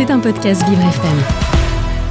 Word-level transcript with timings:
C'est 0.00 0.10
un 0.10 0.18
podcast 0.18 0.66
Vivre 0.66 0.80
FM. 0.80 1.18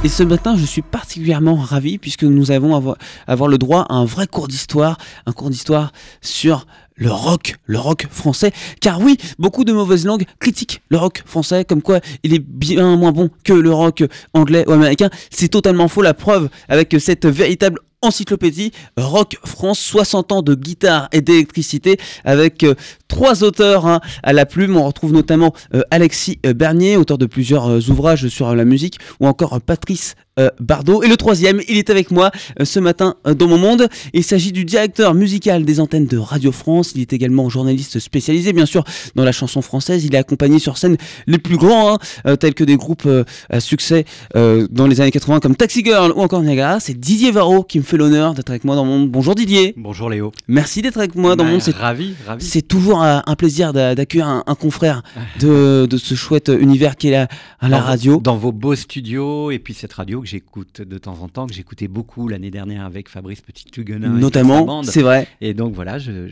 Et 0.04 0.08
ce 0.08 0.22
matin, 0.22 0.54
je 0.56 0.64
suis 0.64 0.80
particulièrement 0.80 1.56
ravi 1.56 1.98
puisque 1.98 2.22
nous 2.22 2.52
avons 2.52 2.76
avoir, 2.76 2.96
avoir 3.26 3.48
le 3.48 3.58
droit 3.58 3.84
à 3.88 3.94
un 3.94 4.04
vrai 4.04 4.28
cours 4.28 4.46
d'histoire, 4.46 4.96
un 5.26 5.32
cours 5.32 5.50
d'histoire 5.50 5.90
sur 6.20 6.68
le 6.94 7.10
rock, 7.10 7.56
le 7.64 7.80
rock 7.80 8.06
français. 8.08 8.52
Car 8.80 9.00
oui, 9.00 9.16
beaucoup 9.40 9.64
de 9.64 9.72
mauvaises 9.72 10.06
langues 10.06 10.22
critiquent 10.38 10.82
le 10.88 10.98
rock 10.98 11.24
français, 11.26 11.64
comme 11.64 11.82
quoi 11.82 11.98
il 12.22 12.32
est 12.32 12.38
bien 12.38 12.94
moins 12.94 13.10
bon 13.10 13.28
que 13.42 13.52
le 13.52 13.72
rock 13.72 14.04
anglais 14.34 14.64
ou 14.68 14.70
américain. 14.70 15.10
C'est 15.30 15.48
totalement 15.48 15.88
faux. 15.88 16.02
La 16.02 16.14
preuve 16.14 16.48
avec 16.68 16.94
cette 17.00 17.26
véritable 17.26 17.80
encyclopédie 18.02 18.72
Rock 18.96 19.36
France, 19.44 19.78
60 19.80 20.32
ans 20.32 20.42
de 20.42 20.54
guitare 20.54 21.08
et 21.12 21.20
d'électricité 21.20 21.98
avec 22.24 22.64
euh, 22.64 22.74
trois 23.08 23.44
auteurs 23.44 23.86
hein, 23.86 24.00
à 24.22 24.32
la 24.32 24.46
plume. 24.46 24.76
On 24.76 24.86
retrouve 24.86 25.12
notamment 25.12 25.52
euh, 25.74 25.82
Alexis 25.90 26.38
euh, 26.46 26.54
Bernier, 26.54 26.96
auteur 26.96 27.18
de 27.18 27.26
plusieurs 27.26 27.90
ouvrages 27.90 28.28
sur 28.28 28.54
la 28.54 28.64
musique, 28.64 28.98
ou 29.20 29.26
encore 29.26 29.60
Patrice 29.60 30.14
Bardot. 30.58 31.02
Et 31.02 31.08
le 31.08 31.16
troisième, 31.16 31.60
il 31.68 31.76
est 31.76 31.90
avec 31.90 32.10
moi 32.10 32.30
ce 32.62 32.80
matin 32.80 33.16
dans 33.24 33.46
mon 33.46 33.58
monde. 33.58 33.88
Il 34.14 34.24
s'agit 34.24 34.52
du 34.52 34.64
directeur 34.64 35.14
musical 35.14 35.64
des 35.64 35.80
antennes 35.80 36.06
de 36.06 36.16
Radio 36.16 36.52
France. 36.52 36.92
Il 36.94 37.00
est 37.02 37.12
également 37.12 37.48
journaliste 37.50 37.98
spécialisé, 37.98 38.52
bien 38.52 38.66
sûr, 38.66 38.84
dans 39.14 39.24
la 39.24 39.32
chanson 39.32 39.60
française. 39.60 40.04
Il 40.04 40.14
est 40.14 40.18
accompagné 40.18 40.58
sur 40.58 40.78
scène 40.78 40.96
les 41.26 41.38
plus 41.38 41.56
grands, 41.56 41.98
hein, 42.24 42.36
tels 42.36 42.54
que 42.54 42.64
des 42.64 42.76
groupes 42.76 43.08
à 43.50 43.60
succès 43.60 44.04
dans 44.34 44.86
les 44.86 45.00
années 45.00 45.10
80 45.10 45.40
comme 45.40 45.56
Taxi 45.56 45.84
Girl 45.84 46.12
ou 46.12 46.20
encore 46.20 46.42
Niagara. 46.42 46.80
C'est 46.80 46.98
Didier 46.98 47.30
Varro 47.30 47.62
qui 47.62 47.78
me 47.78 47.84
fait 47.84 47.96
l'honneur 47.96 48.34
d'être 48.34 48.50
avec 48.50 48.64
moi 48.64 48.76
dans 48.76 48.84
mon 48.84 48.98
monde. 48.98 49.10
Bonjour 49.10 49.34
Didier. 49.34 49.74
Bonjour 49.76 50.10
Léo. 50.10 50.32
Merci 50.48 50.82
d'être 50.82 50.98
avec 50.98 51.14
moi 51.14 51.36
dans 51.36 51.44
mon 51.44 51.52
monde. 51.52 51.62
C'est 51.62 51.74
ravi, 51.74 52.14
ravi. 52.26 52.44
C'est 52.44 52.62
toujours 52.62 53.02
un, 53.02 53.22
plaisir 53.36 53.72
d'accueillir 53.72 54.28
un, 54.28 54.54
confrère 54.54 55.02
de, 55.40 55.88
ce 55.96 56.14
chouette 56.14 56.50
univers 56.60 56.96
qui 56.96 57.08
est 57.08 57.12
la, 57.12 57.28
à 57.60 57.68
la 57.68 57.80
radio. 57.80 58.20
dans 58.20 58.36
vos 58.36 58.52
beaux 58.52 58.74
studios 58.74 59.50
et 59.50 59.58
puis 59.58 59.74
cette 59.74 59.92
radio 59.92 60.19
que 60.20 60.26
j'écoute 60.28 60.82
de 60.82 60.98
temps 60.98 61.18
en 61.22 61.28
temps, 61.28 61.46
que 61.46 61.54
j'écoutais 61.54 61.88
beaucoup 61.88 62.28
l'année 62.28 62.50
dernière 62.50 62.84
avec 62.84 63.08
Fabrice 63.08 63.40
Petit-Huguenin. 63.40 64.08
Notamment, 64.08 64.82
c'est 64.82 65.02
vrai. 65.02 65.26
Et 65.40 65.54
donc 65.54 65.74
voilà, 65.74 65.98
je, 65.98 66.28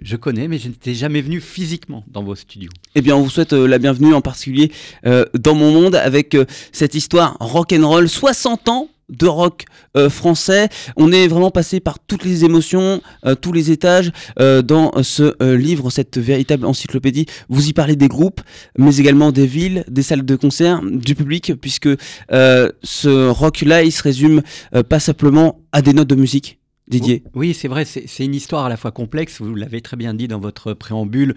je, 0.00 0.16
connais, 0.16 0.48
mais 0.48 0.58
je 0.58 0.68
n'étais 0.68 0.94
jamais 0.94 1.20
venu 1.20 1.40
physiquement 1.40 2.04
dans 2.08 2.22
vos 2.22 2.34
studios. 2.34 2.70
Eh 2.94 3.02
bien, 3.02 3.16
on 3.16 3.22
vous 3.22 3.30
souhaite 3.30 3.52
euh, 3.52 3.66
la 3.66 3.78
bienvenue 3.78 4.14
en 4.14 4.20
particulier 4.20 4.72
euh, 5.06 5.24
dans 5.38 5.54
mon 5.54 5.72
monde 5.72 5.94
avec 5.94 6.34
euh, 6.34 6.44
cette 6.72 6.94
histoire 6.94 7.36
rock 7.40 7.72
and 7.72 7.86
roll 7.86 8.08
60 8.08 8.68
ans 8.68 8.88
de 9.08 9.26
rock 9.26 9.64
euh, 9.96 10.08
français. 10.08 10.68
On 10.96 11.12
est 11.12 11.28
vraiment 11.28 11.50
passé 11.50 11.80
par 11.80 11.98
toutes 11.98 12.24
les 12.24 12.44
émotions, 12.44 13.00
euh, 13.26 13.34
tous 13.34 13.52
les 13.52 13.70
étages 13.70 14.12
euh, 14.40 14.62
dans 14.62 14.92
ce 15.02 15.34
livre, 15.54 15.90
cette 15.90 16.18
véritable 16.18 16.66
encyclopédie. 16.66 17.26
Vous 17.48 17.68
y 17.68 17.72
parlez 17.72 17.96
des 17.96 18.08
groupes, 18.08 18.40
mais 18.78 18.96
également 18.96 19.32
des 19.32 19.46
villes, 19.46 19.84
des 19.88 20.02
salles 20.02 20.24
de 20.24 20.36
concert, 20.36 20.80
du 20.82 21.14
public, 21.14 21.54
puisque 21.60 21.88
ce 22.30 23.28
rock-là, 23.28 23.82
il 23.82 23.92
se 23.92 24.02
résume 24.02 24.42
pas 24.88 25.00
simplement 25.00 25.60
à 25.72 25.82
des 25.82 25.92
notes 25.92 26.08
de 26.08 26.14
musique. 26.14 26.61
Didier. 26.88 27.22
Oui, 27.34 27.54
c'est 27.54 27.68
vrai, 27.68 27.84
c'est 27.84 28.24
une 28.24 28.34
histoire 28.34 28.66
à 28.66 28.68
la 28.68 28.76
fois 28.76 28.90
complexe, 28.90 29.40
vous 29.40 29.54
l'avez 29.54 29.80
très 29.80 29.96
bien 29.96 30.14
dit 30.14 30.28
dans 30.28 30.40
votre 30.40 30.74
préambule, 30.74 31.36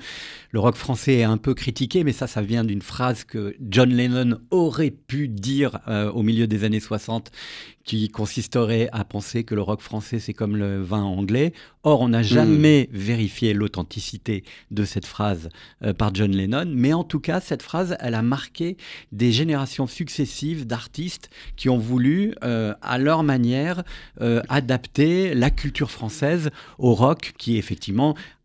le 0.51 0.59
rock 0.59 0.75
français 0.75 1.17
est 1.17 1.23
un 1.23 1.37
peu 1.37 1.53
critiqué, 1.53 2.03
mais 2.03 2.13
ça, 2.13 2.27
ça 2.27 2.41
vient 2.41 2.63
d'une 2.63 2.81
phrase 2.81 3.23
que 3.23 3.55
John 3.61 3.89
Lennon 3.89 4.39
aurait 4.49 4.91
pu 4.91 5.27
dire 5.27 5.79
au 6.13 6.23
milieu 6.23 6.47
des 6.47 6.63
années 6.63 6.79
60 6.79 7.31
qui 7.85 8.09
consisterait 8.09 8.89
à 8.91 9.05
penser 9.05 9.43
que 9.43 9.55
le 9.55 9.61
rock 9.61 9.81
français 9.81 10.19
c'est 10.19 10.33
comme 10.33 10.57
le 10.57 10.81
vin 10.81 11.03
anglais. 11.03 11.53
Or, 11.83 12.01
on 12.01 12.09
n'a 12.09 12.23
jamais 12.23 12.89
hmm. 12.91 12.97
vérifié 12.97 13.53
l'authenticité 13.53 14.43
de 14.71 14.85
cette 14.85 15.05
phrase 15.05 15.49
euh, 15.83 15.93
par 15.93 16.13
John 16.15 16.31
Lennon, 16.31 16.65
mais 16.67 16.93
en 16.93 17.03
tout 17.03 17.19
cas, 17.19 17.39
cette 17.39 17.61
phrase, 17.61 17.95
elle 17.99 18.15
a 18.15 18.23
marqué 18.23 18.75
des 19.11 19.31
générations 19.31 19.85
successives 19.85 20.65
d'artistes 20.65 21.29
qui 21.55 21.69
ont 21.69 21.77
voulu, 21.77 22.33
euh, 22.43 22.73
à 22.81 22.97
leur 22.97 23.21
manière, 23.21 23.83
euh, 24.19 24.41
adapter 24.49 25.35
la 25.35 25.51
culture 25.51 25.91
française 25.91 26.49
au 26.79 26.95
rock, 26.95 27.33
qui 27.37 27.59
est 27.59 27.61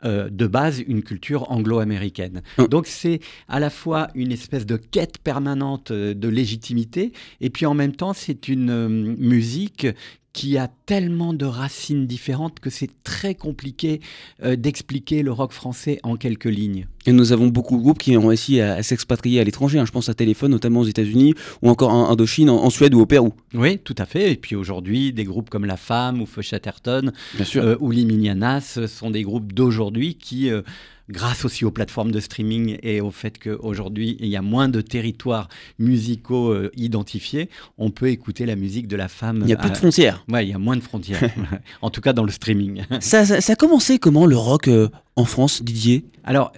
effectivement 0.03 0.31
de 0.31 0.47
base 0.47 0.81
une 0.87 1.03
culture 1.03 1.50
anglo-américaine. 1.50 2.43
Hmm. 2.59 2.66
Donc, 2.66 2.87
c'est 2.87 3.21
à 3.49 3.61
la 3.61 3.71
fois 3.71 4.09
une 4.15 4.33
espèce 4.33 4.66
de 4.66 4.77
quête 4.77 5.19
permanente 5.19 5.93
de 5.93 6.28
légitimité, 6.28 7.12
et 7.41 7.50
puis 7.50 7.66
en 7.66 7.75
même 7.75 7.94
temps, 7.94 8.12
c'est 8.12 8.49
une 8.49 9.16
musique 9.16 9.87
qui 10.33 10.59
a 10.59 10.69
tellement 10.87 11.35
de 11.35 11.45
racines 11.45 12.07
différentes 12.07 12.61
que 12.61 12.71
c'est 12.71 12.91
très 13.03 13.35
compliqué 13.35 14.01
euh, 14.45 14.57
d'expliquer 14.57 15.23
le 15.23 15.33
rock 15.33 15.53
français 15.53 15.99
en 16.03 16.17
quelques 16.17 16.45
lignes. 16.45 16.87
Et 17.07 17.13
nous 17.13 17.33
avons 17.33 17.49
beaucoup 17.49 17.77
de 17.77 17.83
groupes 17.83 17.99
qui 17.99 18.17
ont 18.17 18.27
réussi 18.27 18.61
à, 18.61 18.83
s'expatrier 18.83 19.41
à 19.41 19.45
l'étranger. 19.45 19.79
Hein. 19.79 19.87
Je 19.87 19.93
pense 19.93 20.09
à 20.09 20.15
Téléphone, 20.15 20.51
notamment 20.51 20.81
aux 20.81 20.85
États-Unis, 20.85 21.35
ou 21.63 21.71
encore 21.71 21.91
en 21.91 22.11
Indochine, 22.11 22.51
en, 22.51 22.71
Suède 22.71 22.95
ou 22.95 23.01
au 23.01 23.07
Pérou. 23.07 23.33
Oui, 23.55 23.79
tout 23.79 23.95
à 23.99 24.07
fait. 24.07 24.33
Et 24.33 24.37
puis 24.37 24.55
aujourd'hui, 24.55 25.13
des 25.13 25.25
groupes 25.25 25.51
comme 25.51 25.65
La 25.65 25.77
Femme 25.77 26.21
ou 26.21 26.27
Feu 26.27 26.43
Chatterton 26.43 27.13
euh, 27.57 27.77
ou 27.81 27.91
Liminianas 27.91 28.81
sont 28.87 29.11
des 29.11 29.23
groupes 29.23 29.53
d'aujourd'hui 29.53 30.15
qui. 30.15 30.51
Euh, 30.51 30.63
grâce 31.10 31.44
aussi 31.44 31.65
aux 31.65 31.71
plateformes 31.71 32.12
de 32.12 32.21
streaming 32.21 32.78
et 32.82 33.00
au 33.00 33.10
fait 33.10 33.38
qu'aujourd'hui, 33.38 34.16
il 34.21 34.28
y 34.28 34.37
a 34.37 34.43
moins 34.43 34.69
de 34.69 34.81
territoires 34.81 35.48
musicaux 35.78 36.53
euh, 36.53 36.71
identifiés, 36.76 37.50
on 37.78 37.91
peut 37.91 38.09
écouter 38.09 38.47
la 38.47 38.56
musique 38.56 38.88
de 38.88 38.97
la 38.97 39.09
femme. 39.09 39.38
Il 39.41 39.47
n'y 39.47 39.53
a 39.53 39.56
plus 39.56 39.71
de 39.71 39.76
frontières. 39.76 40.25
Oui, 40.28 40.44
il 40.44 40.50
y 40.50 40.54
a 40.54 40.59
moins 40.59 40.76
de 40.76 40.82
frontières. 40.82 41.21
en 41.82 41.91
tout 41.91 42.00
cas, 42.00 42.12
dans 42.12 42.25
le 42.25 42.31
streaming. 42.31 42.84
ça, 43.00 43.25
ça, 43.25 43.53
a 43.53 43.56
commencé 43.56 43.98
comment 43.98 44.26
le 44.26 44.37
rock 44.37 44.69
euh, 44.69 44.88
en 45.16 45.25
France, 45.25 45.62
Didier? 45.62 46.04
Alors, 46.25 46.53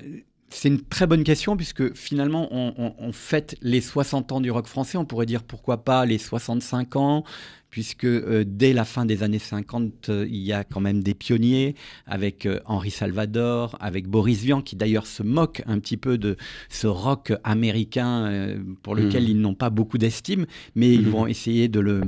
c'est 0.50 0.69
une 0.69 0.82
très 0.82 1.06
bonne 1.06 1.24
question 1.24 1.56
puisque 1.56 1.94
finalement 1.94 2.48
on, 2.50 2.94
on, 2.98 3.12
fête 3.12 3.56
les 3.62 3.80
60 3.80 4.32
ans 4.32 4.40
du 4.40 4.50
rock 4.50 4.66
français. 4.66 4.98
On 4.98 5.06
pourrait 5.06 5.24
dire 5.24 5.42
pourquoi 5.42 5.82
pas 5.82 6.04
les 6.04 6.19
65 6.19 6.96
ans, 6.96 7.24
puisque 7.72 8.05
euh, 8.05 8.44
dès 8.47 8.75
la 8.75 8.84
fin 8.84 9.06
des 9.06 9.22
années 9.22 9.38
50, 9.38 10.10
euh, 10.10 10.27
il 10.28 10.43
y 10.43 10.53
a 10.53 10.62
quand 10.62 10.81
même 10.81 11.03
des 11.03 11.15
pionniers 11.15 11.75
avec 12.06 12.44
euh, 12.44 12.60
Henri 12.66 12.91
Salvador, 12.91 13.78
avec 13.81 14.06
Boris 14.09 14.43
Vian, 14.43 14.60
qui 14.60 14.77
d'ailleurs 14.77 15.06
se 15.06 15.22
moque 15.22 15.62
un 15.66 15.81
petit 15.81 15.97
peu 15.97 16.19
de 16.19 16.37
ce 16.69 16.87
rock 16.87 17.32
américain 17.44 18.59
pour 18.82 18.94
lequel 18.94 19.25
hmm. 19.25 19.28
ils 19.28 19.41
n'ont 19.41 19.55
pas 19.55 19.71
beaucoup 19.71 19.97
d'estime, 19.97 20.44
mais 20.75 20.93
ils 20.93 21.06
hmm. 21.06 21.11
vont 21.11 21.27
essayer 21.27 21.69
de 21.69 21.81
le, 21.81 22.03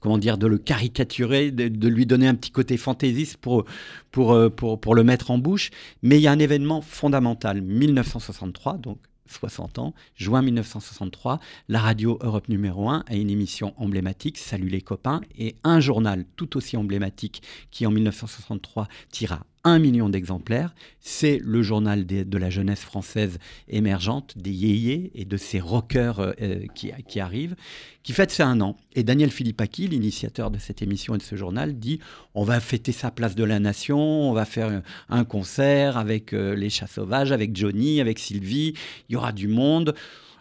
comment 0.00 0.16
dire, 0.16 0.38
de 0.38 0.46
le 0.46 0.56
caricaturer, 0.56 1.50
de, 1.50 1.88
lui 1.88 2.06
donner 2.06 2.26
un 2.26 2.34
petit 2.34 2.50
côté 2.50 2.78
fantaisiste 2.78 3.36
pour, 3.36 3.66
pour, 4.10 4.34
pour, 4.56 4.80
pour 4.80 4.94
le 4.94 5.04
mettre 5.04 5.30
en 5.30 5.36
bouche. 5.36 5.70
Mais 6.02 6.16
il 6.16 6.22
y 6.22 6.28
a 6.28 6.32
un 6.32 6.38
événement 6.38 6.80
fondamental, 6.80 7.60
1963, 7.60 8.78
donc 8.78 8.98
60 9.30 9.78
ans, 9.78 9.94
juin 10.16 10.42
1963, 10.42 11.40
la 11.68 11.80
radio 11.80 12.18
Europe 12.22 12.48
numéro 12.48 12.88
1 12.88 13.04
a 13.06 13.14
une 13.14 13.30
émission 13.30 13.74
emblématique, 13.76 14.38
Salut 14.38 14.68
les 14.68 14.80
copains, 14.80 15.20
et 15.38 15.56
un 15.64 15.80
journal 15.80 16.24
tout 16.36 16.56
aussi 16.56 16.76
emblématique 16.76 17.42
qui 17.70 17.86
en 17.86 17.90
1963 17.90 18.88
tira 19.10 19.46
un 19.64 19.78
million 19.78 20.08
d'exemplaires. 20.08 20.74
C'est 21.00 21.40
le 21.42 21.62
journal 21.62 22.06
de 22.06 22.38
la 22.38 22.50
jeunesse 22.50 22.80
française 22.80 23.38
émergente, 23.68 24.36
des 24.36 24.52
yéyés 24.52 25.10
et 25.14 25.24
de 25.24 25.36
ces 25.36 25.60
rockers 25.60 26.20
euh, 26.20 26.32
euh, 26.40 26.66
qui, 26.74 27.20
arrivent, 27.20 27.56
qui 28.02 28.12
fête 28.12 28.30
ses 28.30 28.42
un 28.42 28.60
an. 28.60 28.76
Et 28.94 29.02
Daniel 29.02 29.30
Philippaki, 29.30 29.88
l'initiateur 29.88 30.50
de 30.50 30.58
cette 30.58 30.82
émission 30.82 31.14
et 31.14 31.18
de 31.18 31.22
ce 31.22 31.36
journal, 31.36 31.78
dit 31.78 32.00
on 32.34 32.44
va 32.44 32.60
fêter 32.60 32.92
sa 32.92 33.10
place 33.10 33.34
de 33.34 33.44
la 33.44 33.60
nation, 33.60 33.98
on 33.98 34.32
va 34.32 34.44
faire 34.44 34.82
un 35.08 35.24
concert 35.24 35.96
avec 35.96 36.32
euh, 36.32 36.54
les 36.54 36.70
chats 36.70 36.86
sauvages, 36.86 37.32
avec 37.32 37.56
Johnny, 37.56 38.00
avec 38.00 38.18
Sylvie, 38.18 38.74
il 39.08 39.12
y 39.14 39.16
aura 39.16 39.32
du 39.32 39.48
monde. 39.48 39.94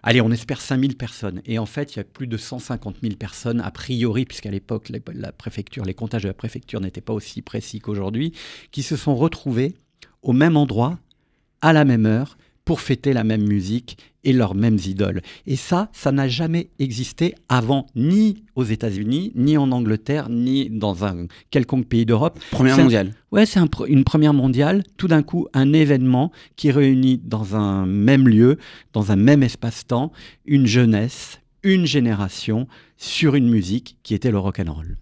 Allez, 0.04 0.22
on 0.22 0.32
espère 0.32 0.62
5000 0.62 0.96
personnes. 0.96 1.42
Et 1.46 1.60
en 1.60 1.66
fait, 1.66 1.94
il 1.94 1.98
y 1.98 2.00
a 2.00 2.04
plus 2.04 2.28
de 2.28 2.38
150 2.38 2.98
000 3.02 3.16
personnes, 3.16 3.62
a 3.62 3.72
priori, 3.72 4.26
puisqu'à 4.26 4.52
l'époque, 4.52 4.90
les 4.90 5.94
comptages 5.94 6.24
de 6.24 6.28
la 6.28 6.34
préfecture 6.34 6.82
n'étaient 6.82 7.02
pas 7.02 7.14
aussi 7.14 7.42
précis 7.42 7.80
qu'aujourd'hui, 7.80 8.34
qui 8.72 8.84
se 8.84 8.96
sont 8.96 9.16
retrouvés 9.16 9.76
au 10.22 10.34
même 10.34 10.58
endroit, 10.58 11.00
à 11.62 11.74
la 11.74 11.86
même 11.86 12.06
heure, 12.06 12.38
pour 12.66 12.82
fêter 12.82 13.14
la 13.14 13.24
même 13.24 13.48
musique 13.48 13.98
et 14.24 14.34
leurs 14.34 14.56
mêmes 14.56 14.78
idoles. 14.86 15.22
Et 15.48 15.56
ça, 15.56 15.90
ça 15.94 16.12
n'a 16.12 16.28
jamais 16.28 16.70
existé 16.80 17.36
avant, 17.48 17.86
ni 17.96 18.44
aux 18.56 18.64
États-Unis, 18.64 19.32
ni 19.36 19.58
en 19.58 19.72
Angleterre, 19.72 20.30
ni 20.30 20.70
dans 20.70 21.06
un 21.06 21.28
quelconque 21.52 21.88
pays 21.88 22.06
d'Europe. 22.06 22.40
Première 22.52 22.78
mondiale. 22.78 23.14
ouais, 23.32 23.46
c'est 23.46 23.60
une 23.88 24.04
première 24.04 24.34
mondiale. 24.34 24.84
Tout 24.98 25.08
d'un 25.08 25.24
coup, 25.24 25.48
un 25.54 25.74
événement 25.74 26.32
qui 26.56 26.72
réunit 26.72 27.22
dans 27.24 27.56
un 27.56 27.86
même 27.86 28.28
lieu, 28.28 28.58
dans 28.94 29.12
un 29.12 29.16
même 29.16 29.44
espace-temps, 29.44 30.12
une 30.46 30.68
jeunesse, 30.68 31.40
une 31.64 31.86
génération 31.86 32.68
sur 32.98 33.36
une 33.36 33.50
musique 33.50 33.98
qui 34.04 34.14
était 34.14 34.32
le 34.32 34.40
rock 34.40 34.60
and 34.60 34.72
roll. 34.74 34.98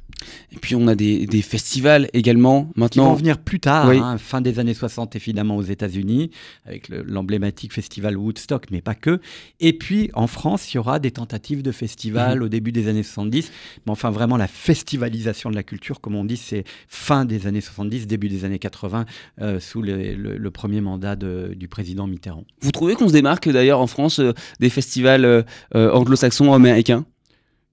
Et 0.51 0.57
puis 0.57 0.75
on 0.75 0.87
a 0.87 0.95
des, 0.95 1.25
des 1.25 1.41
festivals 1.41 2.09
également 2.13 2.69
maintenant. 2.75 3.03
Qui 3.03 3.09
vont 3.09 3.15
venir 3.15 3.37
plus 3.37 3.59
tard, 3.59 3.89
hein, 3.89 4.17
fin 4.17 4.41
des 4.41 4.59
années 4.59 4.73
60 4.73 5.15
évidemment 5.15 5.55
aux 5.57 5.63
États-Unis, 5.63 6.31
avec 6.65 6.89
l'emblématique 6.89 7.73
festival 7.73 8.17
Woodstock, 8.17 8.65
mais 8.71 8.81
pas 8.81 8.95
que. 8.95 9.19
Et 9.59 9.73
puis 9.73 10.09
en 10.13 10.27
France, 10.27 10.73
il 10.73 10.77
y 10.77 10.79
aura 10.79 10.99
des 10.99 11.11
tentatives 11.11 11.61
de 11.61 11.71
festivals 11.71 12.39
mhm. 12.39 12.45
au 12.45 12.49
début 12.49 12.71
des 12.71 12.87
années 12.87 13.03
70. 13.03 13.51
Mais 13.85 13.91
enfin, 13.91 14.09
vraiment, 14.09 14.37
la 14.37 14.47
festivalisation 14.47 15.49
de 15.49 15.55
la 15.55 15.63
culture, 15.63 16.01
comme 16.01 16.15
on 16.15 16.25
dit, 16.25 16.37
c'est 16.37 16.63
fin 16.87 17.25
des 17.25 17.47
années 17.47 17.61
70, 17.61 18.07
début 18.07 18.29
des 18.29 18.45
années 18.45 18.59
80, 18.59 19.05
euh, 19.41 19.59
sous 19.59 19.81
le, 19.81 20.49
premier 20.49 20.81
mandat 20.81 21.15
du 21.15 21.67
président 21.67 22.07
Mitterrand. 22.07 22.45
Vous 22.61 22.71
trouvez 22.71 22.95
qu'on 22.95 23.07
se 23.07 23.13
démarque 23.13 23.49
d'ailleurs 23.49 23.79
en 23.79 23.87
France 23.87 24.19
euh, 24.19 24.33
des 24.59 24.69
festivals 24.69 25.25
euh, 25.25 25.43
anglo-saxons 25.73 26.53
américains? 26.53 27.05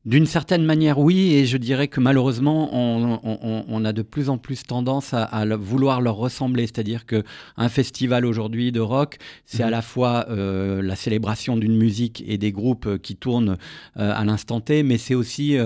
D'une 0.07 0.27
certaine 0.27 0.65
manière, 0.65 0.99
oui, 0.99 1.33
et 1.33 1.47
je 1.47 1.57
dirais 1.57 1.89
que 1.89 1.99
malheureusement, 1.99 2.69
on, 2.75 3.85
a 3.85 3.93
de 3.93 4.03
plus 4.03 4.29
en 4.29 4.37
plus 4.37 4.63
tendance 4.63 5.15
à, 5.15 5.45
vouloir 5.57 6.03
leur 6.03 6.17
ressembler. 6.17 6.67
C'est-à-dire 6.67 7.07
qu'un 7.07 7.69
festival 7.71 8.27
aujourd'hui 8.27 8.71
de 8.71 8.81
rock, 8.81 9.17
c'est 9.47 9.63
à 9.63 9.67
mhm. 9.67 9.73
la 9.73 9.83
fois 9.83 10.27
euh, 10.29 10.83
la 10.83 10.95
célébration 10.95 11.57
d'une 11.57 11.77
musique 11.77 12.23
et 12.27 12.37
des 12.37 12.53
groupes 12.53 12.87
euh, 12.87 12.99
qui 12.99 13.17
tournent 13.17 13.57
euh, 13.99 14.13
à 14.15 14.25
l'instant 14.25 14.61
T, 14.61 14.83
mais 14.83 14.99
c'est 14.99 15.15
aussi 15.15 15.57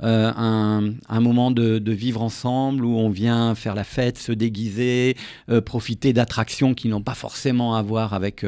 un, 0.00 1.20
moment 1.20 1.50
de, 1.50 1.90
vivre 1.90 2.20
ensemble 2.20 2.84
où 2.84 2.98
on 2.98 3.08
vient 3.08 3.54
faire 3.54 3.74
la 3.74 3.84
fête, 3.84 4.18
se 4.18 4.32
déguiser, 4.32 5.16
profiter 5.64 6.12
d'attractions 6.12 6.74
qui 6.74 6.88
n'ont 6.88 7.02
pas 7.02 7.14
forcément 7.14 7.76
à 7.76 7.82
voir 7.82 8.12
avec 8.12 8.44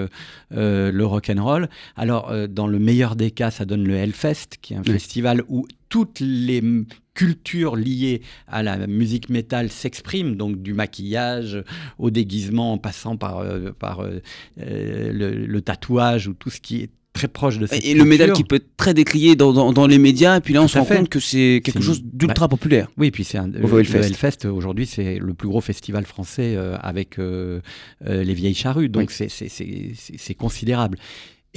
le 0.51 1.05
rock 1.05 1.31
and 1.35 1.43
roll. 1.43 1.69
Alors, 1.97 2.33
dans 2.49 2.67
le 2.67 2.79
meilleur 2.79 3.17
des 3.17 3.31
cas, 3.31 3.51
ça 3.51 3.65
donne 3.65 3.85
le 3.85 3.95
Hellfest, 3.95 4.59
qui 4.61 4.75
est 4.75 4.77
un 4.77 4.85
festival 4.85 5.38
où 5.49 5.67
toutes 5.89 6.21
les 6.21 6.63
cultures 7.19 7.75
liées 7.75 8.23
à 8.47 8.63
la 8.63 8.87
musique 8.87 9.29
métal 9.29 9.71
s'expriment, 9.71 10.37
donc 10.37 10.63
du 10.63 10.73
maquillage 10.73 11.65
au 11.99 12.11
déguisement 12.11 12.75
en 12.75 12.79
passant 12.79 13.17
par, 13.17 13.39
euh, 13.39 13.73
par 13.77 14.01
euh, 14.01 14.21
euh, 14.61 15.47
le, 15.47 15.61
tatouage 15.61 16.29
ou 16.29 16.35
tout 16.35 16.49
ce 16.49 16.61
qui 16.61 16.83
est 16.83 16.91
très 17.13 17.27
proche 17.27 17.59
de 17.59 17.67
cette 17.67 17.85
Et 17.85 17.95
le 17.95 18.05
métal 18.05 18.33
qui 18.33 18.45
peut 18.45 18.57
être 18.57 18.77
très 18.77 18.95
décrié 18.95 19.35
dans, 19.35 19.73
dans, 19.73 19.87
les 19.89 19.99
médias, 19.99 20.37
et 20.37 20.41
puis 20.41 20.55
là 20.55 20.63
on 20.63 20.69
se 20.69 20.79
rend 20.79 20.85
compte 20.85 21.09
que 21.09 21.19
c'est 21.19 21.61
quelque 21.65 21.83
chose 21.83 22.03
d'ultra 22.05 22.47
bah, 22.47 22.51
populaire. 22.51 22.89
Oui, 22.97 23.11
puis 23.11 23.25
c'est 23.25 23.39
un 23.39 23.49
le, 23.49 23.97
Hellfest, 23.97 24.47
aujourd'hui 24.47 24.87
c'est 24.87 25.19
le 25.19 25.35
plus 25.35 25.49
gros 25.49 25.61
festival 25.61 26.07
français 26.07 26.57
avec 26.81 27.19
les 27.19 28.35
vieilles 28.35 28.55
charrues, 28.55 28.89
donc 28.89 29.11
c'est 29.11 30.35
considérable. 30.35 30.99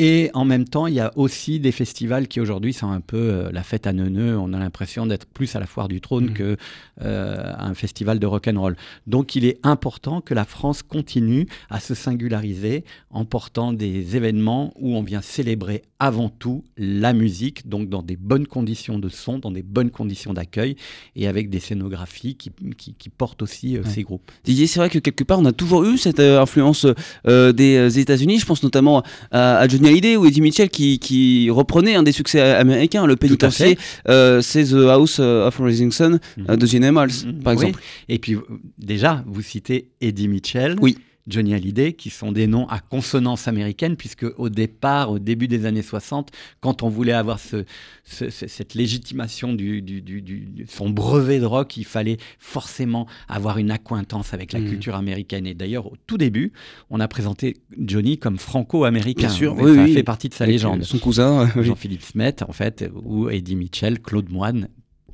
Et 0.03 0.31
en 0.33 0.45
même 0.45 0.65
temps, 0.65 0.87
il 0.87 0.95
y 0.95 0.99
a 0.99 1.11
aussi 1.15 1.59
des 1.59 1.71
festivals 1.71 2.27
qui 2.27 2.41
aujourd'hui 2.41 2.73
sont 2.73 2.89
un 2.89 3.01
peu 3.01 3.17
euh, 3.17 3.51
la 3.51 3.61
fête 3.61 3.85
à 3.85 3.93
neuneux. 3.93 4.35
On 4.35 4.51
a 4.51 4.57
l'impression 4.57 5.05
d'être 5.05 5.27
plus 5.27 5.55
à 5.55 5.59
la 5.59 5.67
foire 5.67 5.87
du 5.87 6.01
trône 6.01 6.31
mmh. 6.31 6.33
que 6.33 6.57
euh, 7.03 7.53
un 7.55 7.75
festival 7.75 8.17
de 8.17 8.25
rock 8.25 8.47
and 8.47 8.59
roll. 8.59 8.75
Donc, 9.05 9.35
il 9.35 9.45
est 9.45 9.59
important 9.61 10.19
que 10.19 10.33
la 10.33 10.45
France 10.45 10.81
continue 10.81 11.45
à 11.69 11.79
se 11.79 11.93
singulariser 11.93 12.83
en 13.11 13.25
portant 13.25 13.73
des 13.73 14.15
événements 14.15 14.73
où 14.79 14.95
on 14.95 15.03
vient 15.03 15.21
célébrer 15.21 15.83
avant 15.99 16.29
tout 16.29 16.63
la 16.77 17.13
musique, 17.13 17.69
donc 17.69 17.87
dans 17.87 18.01
des 18.01 18.15
bonnes 18.15 18.47
conditions 18.47 18.97
de 18.97 19.07
son, 19.07 19.37
dans 19.37 19.51
des 19.51 19.61
bonnes 19.61 19.91
conditions 19.91 20.33
d'accueil 20.33 20.77
et 21.15 21.27
avec 21.27 21.51
des 21.51 21.59
scénographies 21.59 22.33
qui, 22.33 22.51
qui, 22.75 23.09
portent 23.09 23.43
aussi 23.43 23.77
euh, 23.77 23.83
ces 23.83 24.01
groupes. 24.01 24.31
Didier, 24.45 24.65
c'est 24.65 24.79
vrai 24.79 24.89
que 24.89 24.97
quelque 24.97 25.23
part, 25.23 25.37
on 25.37 25.45
a 25.45 25.51
toujours 25.51 25.83
eu 25.83 25.99
cette 25.99 26.19
influence 26.19 26.87
des 27.23 27.99
États-Unis. 27.99 28.39
Je 28.39 28.47
pense 28.47 28.63
notamment 28.63 29.03
à, 29.29 29.57
à 29.57 29.67
Johnny 29.67 29.90
Hallyday 29.91 30.15
ou 30.17 30.25
Eddie 30.25 30.41
Mitchell 30.41 30.69
qui, 30.69 30.99
qui 30.99 31.49
reprenait 31.49 31.95
un 31.95 32.03
des 32.03 32.11
succès 32.11 32.41
américains, 32.41 33.05
le 33.05 33.15
pénitencier, 33.15 33.77
euh, 34.07 34.41
c'est 34.41 34.65
The 34.65 34.87
House 34.89 35.19
of 35.19 35.59
Rising 35.59 35.91
Sun 35.91 36.19
mm 36.37 36.55
de 36.55 36.65
Gene 36.65 36.83
Hamels, 36.83 37.09
mhm. 37.25 37.43
par 37.43 37.53
exemple. 37.53 37.79
Et 38.09 38.19
puis 38.19 38.37
déjà, 38.77 39.23
vous 39.27 39.41
citez 39.41 39.89
Eddie 39.99 40.27
Mitchell. 40.27 40.75
Oui. 40.81 40.97
Johnny 41.27 41.53
Hallyday, 41.53 41.93
qui 41.93 42.09
sont 42.09 42.31
des 42.31 42.47
noms 42.47 42.67
à 42.67 42.79
consonance 42.79 43.47
américaine, 43.47 43.95
puisque 43.95 44.25
au 44.37 44.49
départ, 44.49 45.11
au 45.11 45.19
début 45.19 45.47
des 45.47 45.65
années 45.65 45.81
60, 45.81 46.31
quand 46.59 46.83
on 46.83 46.89
voulait 46.89 47.13
avoir 47.13 47.39
ce, 47.39 47.65
cette 48.03 48.73
légitimation 48.73 49.53
du, 49.53 49.81
du, 49.81 50.65
son 50.67 50.89
brevet 50.89 51.39
de 51.39 51.45
rock, 51.45 51.77
il 51.77 51.85
fallait 51.85 52.17
forcément 52.39 53.07
avoir 53.27 53.57
une 53.57 53.71
accointance 53.71 54.33
avec 54.33 54.53
la 54.53 54.59
mmh. 54.59 54.69
culture 54.69 54.95
américaine. 54.95 55.45
Et 55.45 55.53
d'ailleurs, 55.53 55.87
au 55.87 55.95
tout 56.07 56.17
début, 56.17 56.51
on 56.89 56.99
a 56.99 57.07
présenté 57.07 57.57
Johnny 57.77 58.17
comme 58.17 58.37
franco-américain. 58.37 59.27
Bien 59.27 59.29
sûr, 59.29 59.55
oui, 59.57 59.75
ça 59.75 59.87
fait 59.87 60.03
partie 60.03 60.29
de 60.29 60.33
sa 60.33 60.45
légende. 60.45 60.83
Son 60.83 60.99
cousin, 60.99 61.49
Jean-Philippe 61.61 62.03
Smet, 62.03 62.43
en 62.43 62.53
fait, 62.53 62.89
ou 63.03 63.29
Eddie 63.29 63.55
Mitchell, 63.55 63.99
Claude 63.99 64.31
Moine. 64.31 64.67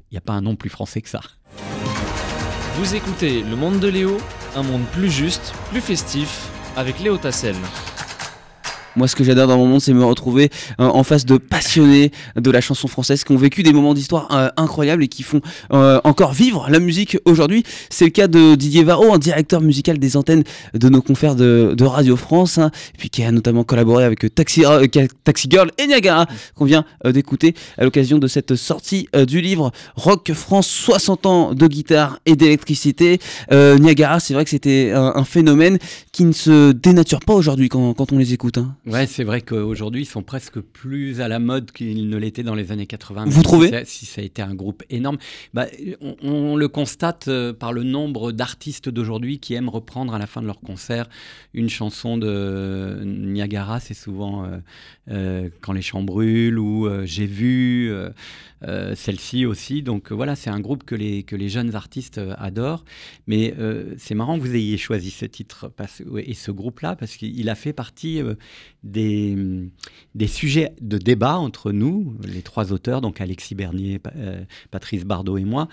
Il 0.09 0.13
n'y 0.13 0.17
a 0.17 0.21
pas 0.21 0.33
un 0.33 0.41
nom 0.41 0.55
plus 0.55 0.69
français 0.69 1.01
que 1.01 1.09
ça. 1.09 1.21
Vous 2.75 2.95
écoutez 2.95 3.41
Le 3.41 3.55
Monde 3.55 3.79
de 3.79 3.87
Léo, 3.87 4.17
un 4.55 4.63
monde 4.63 4.85
plus 4.93 5.11
juste, 5.11 5.53
plus 5.69 5.81
festif, 5.81 6.47
avec 6.75 6.99
Léo 6.99 7.17
Tassel. 7.17 7.55
Moi, 8.97 9.07
ce 9.07 9.15
que 9.15 9.23
j'adore 9.23 9.47
dans 9.47 9.57
mon 9.57 9.67
monde, 9.67 9.81
c'est 9.81 9.93
me 9.93 10.03
retrouver 10.03 10.49
euh, 10.79 10.85
en 10.85 11.03
face 11.03 11.23
de 11.23 11.37
passionnés 11.37 12.11
de 12.35 12.49
la 12.49 12.61
chanson 12.61 12.87
française 12.87 13.23
qui 13.23 13.31
ont 13.31 13.37
vécu 13.37 13.61
des 13.61 13.71
moments 13.71 13.93
d'histoire 13.93 14.27
euh, 14.31 14.49
incroyables 14.57 15.03
et 15.03 15.07
qui 15.07 15.21
font 15.21 15.39
euh, 15.71 16.01
encore 16.03 16.33
vivre 16.33 16.67
la 16.67 16.79
musique 16.79 17.15
aujourd'hui. 17.25 17.63
C'est 17.91 18.05
le 18.05 18.11
cas 18.11 18.27
de 18.27 18.55
Didier 18.55 18.83
Varro, 18.83 19.13
un 19.13 19.19
directeur 19.19 19.61
musical 19.61 19.99
des 19.99 20.17
antennes 20.17 20.43
de 20.73 20.89
nos 20.89 21.03
confrères 21.03 21.35
de, 21.35 21.75
Radio 21.87 22.15
France, 22.17 22.57
hein, 22.57 22.71
et 22.95 22.97
puis 22.97 23.09
qui 23.11 23.23
a 23.23 23.31
notamment 23.31 23.63
collaboré 23.63 24.03
avec 24.03 24.33
Taxi, 24.33 24.63
Girl 25.49 25.71
et 25.77 25.85
Niagara, 25.85 26.25
qu'on 26.55 26.65
vient 26.65 26.83
d'écouter 27.05 27.53
à 27.77 27.83
l'occasion 27.83 28.17
de 28.17 28.27
cette 28.27 28.55
sortie 28.55 29.07
du 29.27 29.39
livre 29.39 29.71
Rock 29.95 30.33
France 30.33 30.67
60 30.67 31.25
ans 31.27 31.53
de 31.53 31.67
guitare 31.67 32.19
et 32.25 32.35
d'électricité. 32.35 33.19
Niagara, 33.51 34.19
c'est 34.19 34.33
vrai 34.33 34.43
que 34.43 34.49
c'était 34.49 34.91
un, 34.93 35.23
phénomène 35.23 35.77
qui 36.11 36.25
ne 36.25 36.33
se 36.33 36.71
dénature 36.73 37.19
pas 37.21 37.33
aujourd'hui 37.33 37.69
quand, 37.69 37.93
quand, 37.93 38.11
on 38.11 38.17
les 38.17 38.33
écoute. 38.33 38.57
Hein. 38.57 38.75
Ouais, 38.87 39.05
c'est 39.05 39.25
vrai 39.25 39.41
qu'aujourd'hui, 39.41 40.03
ils 40.03 40.05
sont 40.05 40.23
presque 40.23 40.61
plus 40.61 41.19
à 41.19 41.27
la 41.27 41.39
mode 41.39 41.71
qu'ils 41.71 42.09
ne 42.09 42.15
l'étaient 42.15 42.43
dans 42.43 42.55
les 42.55 42.71
années 42.71 42.87
80. 42.87 43.25
Vous 43.27 43.43
trouvez 43.43 43.83
si, 43.85 44.05
ça 44.05 44.21
a 44.21 44.23
été 44.23 44.41
un 44.41 44.55
groupe 44.55 44.81
énorme. 44.89 45.17
Bah, 45.53 45.65
on, 46.21 46.55
le 46.55 46.67
constate 46.69 47.27
euh, 47.27 47.51
par 47.51 47.73
le 47.73 47.83
nombre 47.83 48.31
d'artistes 48.31 48.87
d'aujourd'hui 48.87 49.39
qui 49.39 49.55
aiment 49.55 49.67
reprendre 49.67 50.13
à 50.13 50.19
la 50.19 50.25
fin 50.25 50.41
de 50.41 50.47
leur 50.47 50.61
concert 50.61 51.09
une 51.53 51.69
chanson 51.69 52.17
de 52.17 53.01
Niagara. 53.03 53.81
C'est 53.81 53.93
souvent 53.93 54.45
euh, 54.45 54.57
euh, 55.09 55.49
Quand 55.59 55.73
les 55.73 55.81
champs 55.81 56.03
brûlent 56.03 56.59
ou 56.59 56.87
J'ai 57.03 57.25
vu. 57.25 57.91
Celle-ci 58.95 59.45
aussi. 59.45 59.83
Donc 59.83 60.11
voilà, 60.11 60.35
c'est 60.35 60.49
un 60.49 60.59
groupe 60.59 60.83
que 60.83 60.95
les, 60.95 61.23
que 61.23 61.35
les 61.35 61.49
jeunes 61.49 61.75
artistes 61.75 62.19
adorent. 62.37 62.85
Mais 63.27 63.53
c'est 63.97 64.15
marrant 64.15 64.37
que 64.37 64.43
vous 64.43 64.55
ayez 64.55 64.77
choisi 64.77 65.11
ce 65.11 65.25
titre 65.25 65.67
parce, 65.75 66.01
et 66.17 66.33
ce 66.33 66.51
groupe-là 66.51 66.95
parce 66.95 67.17
qu'il 67.17 67.49
a 67.49 67.55
fait 67.55 67.73
partie 67.73 68.21
des, 68.83 69.69
sujets 70.27 70.73
de 70.81 70.97
débat 70.97 71.37
entre 71.37 71.71
nous, 71.71 72.15
les 72.23 72.41
trois 72.41 72.71
auteurs, 72.71 73.01
donc 73.01 73.21
Alexis 73.21 73.55
Bernier, 73.55 73.99
Patrice 74.71 75.05
Bardot 75.05 75.37
et 75.37 75.43
moi 75.43 75.67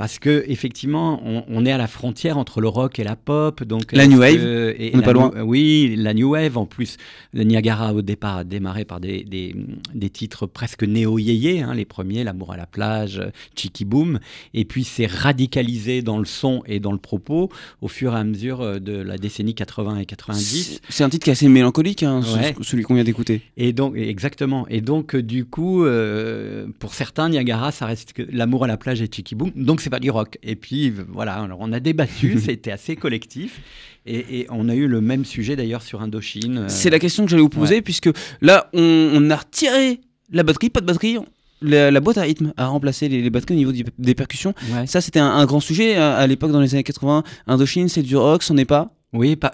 parce 0.00 0.18
que 0.18 0.46
effectivement, 0.48 1.20
on, 1.46 1.66
est 1.66 1.72
à 1.72 1.76
la 1.76 1.86
frontière 1.86 2.38
entre 2.38 2.62
le 2.62 2.68
rock 2.68 2.98
et 2.98 3.04
la 3.04 3.16
pop. 3.16 3.62
Donc 3.64 3.92
la 3.92 4.06
new 4.06 4.20
wave, 4.20 4.42
et, 4.78 4.92
on 4.94 5.02
pas 5.02 5.12
loin. 5.12 5.30
oui, 5.44 5.94
la 5.94 6.14
new 6.14 6.30
wave. 6.30 6.56
En 6.56 6.64
plus, 6.64 6.96
le 7.34 7.42
Niagara 7.42 7.92
au 7.92 8.00
départ 8.00 8.38
a 8.38 8.44
démarré 8.44 8.86
par 8.86 8.98
des, 8.98 9.24
des, 9.24 9.54
des 9.94 10.08
titres 10.08 10.46
presque 10.46 10.84
néo-yéyé, 10.84 11.60
hein, 11.60 11.74
les 11.74 11.84
premiers, 11.84 12.24
L'amour 12.24 12.50
à 12.50 12.56
la 12.56 12.64
plage, 12.64 13.20
Chicky 13.54 13.84
Boom, 13.84 14.20
et 14.54 14.64
puis 14.64 14.84
c'est 14.84 15.04
radicalisé 15.04 16.00
dans 16.00 16.18
le 16.18 16.24
son 16.24 16.62
et 16.64 16.80
dans 16.80 16.92
le 16.92 16.98
propos 16.98 17.50
au 17.82 17.88
fur 17.88 18.14
et 18.14 18.18
à 18.18 18.24
mesure 18.24 18.62
euh, 18.62 18.78
de 18.78 18.94
la 18.94 19.18
décennie 19.18 19.54
80 19.54 19.98
et 19.98 20.06
90. 20.06 20.80
C'est 20.88 21.04
un 21.04 21.10
titre 21.10 21.24
qui 21.24 21.30
est 21.30 21.34
assez 21.34 21.48
mélancolique, 21.50 22.04
hein, 22.04 22.22
celui 22.62 22.84
qu'on 22.84 22.94
vient 22.94 23.04
d'écouter. 23.04 23.42
Et 23.58 23.74
donc 23.74 23.94
exactement. 23.98 24.66
Et 24.68 24.80
donc 24.80 25.14
euh, 25.14 25.22
du 25.22 25.44
coup, 25.44 25.84
euh, 25.84 26.68
pour 26.78 26.94
certains, 26.94 27.28
Niagara, 27.28 27.70
ça 27.70 27.84
reste 27.84 28.14
que 28.14 28.22
l'amour 28.32 28.64
à 28.64 28.66
la 28.66 28.78
plage 28.78 29.02
et 29.02 29.08
Chicky 29.12 29.34
Boom. 29.34 29.50
Donc 29.54 29.82
c'est 29.82 29.89
pas 29.90 30.00
du 30.00 30.10
rock. 30.10 30.38
Et 30.42 30.56
puis 30.56 30.92
voilà, 31.08 31.34
alors 31.34 31.58
on 31.60 31.72
a 31.72 31.80
débattu, 31.80 32.40
c'était 32.44 32.72
assez 32.72 32.96
collectif. 32.96 33.60
Et, 34.06 34.46
on 34.48 34.68
a 34.68 34.74
eu 34.74 34.86
le 34.86 35.00
même 35.00 35.24
sujet 35.24 35.56
d'ailleurs 35.56 35.82
sur 35.82 36.00
Indochine. 36.00 36.58
Euh. 36.58 36.68
C'est 36.68 36.90
la 36.90 36.98
question 36.98 37.24
que 37.24 37.30
j'allais 37.30 37.42
vous 37.42 37.48
poser, 37.50 37.82
puisque 37.82 38.10
là, 38.40 38.70
on, 38.72 39.30
a 39.30 39.36
retiré 39.36 40.00
la 40.32 40.42
batterie, 40.42 40.70
pas 40.70 40.80
de 40.80 40.86
batterie. 40.86 41.18
La, 41.60 42.00
boîte 42.00 42.16
à 42.16 42.22
rythme 42.22 42.54
a 42.56 42.68
remplacé 42.68 43.08
les, 43.10 43.28
batteries 43.28 43.66
au 43.66 43.72
niveau 43.72 43.90
des 43.98 44.14
percussions. 44.14 44.54
Ça, 44.86 45.02
c'était 45.02 45.20
un, 45.20 45.44
grand 45.44 45.60
sujet 45.60 45.96
à, 45.96 46.26
l'époque, 46.26 46.50
dans 46.50 46.60
les 46.60 46.74
années 46.74 46.82
80. 46.82 47.22
Indochine, 47.46 47.88
c'est 47.88 48.02
du 48.02 48.16
rock, 48.16 48.42
c'en 48.42 48.56
est 48.56 48.64
pas 48.64 48.94
Oui, 49.12 49.36
pas, 49.36 49.52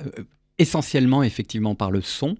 essentiellement 0.59 1.23
effectivement 1.23 1.75
par 1.75 1.91
le 1.91 2.01
son, 2.01 2.37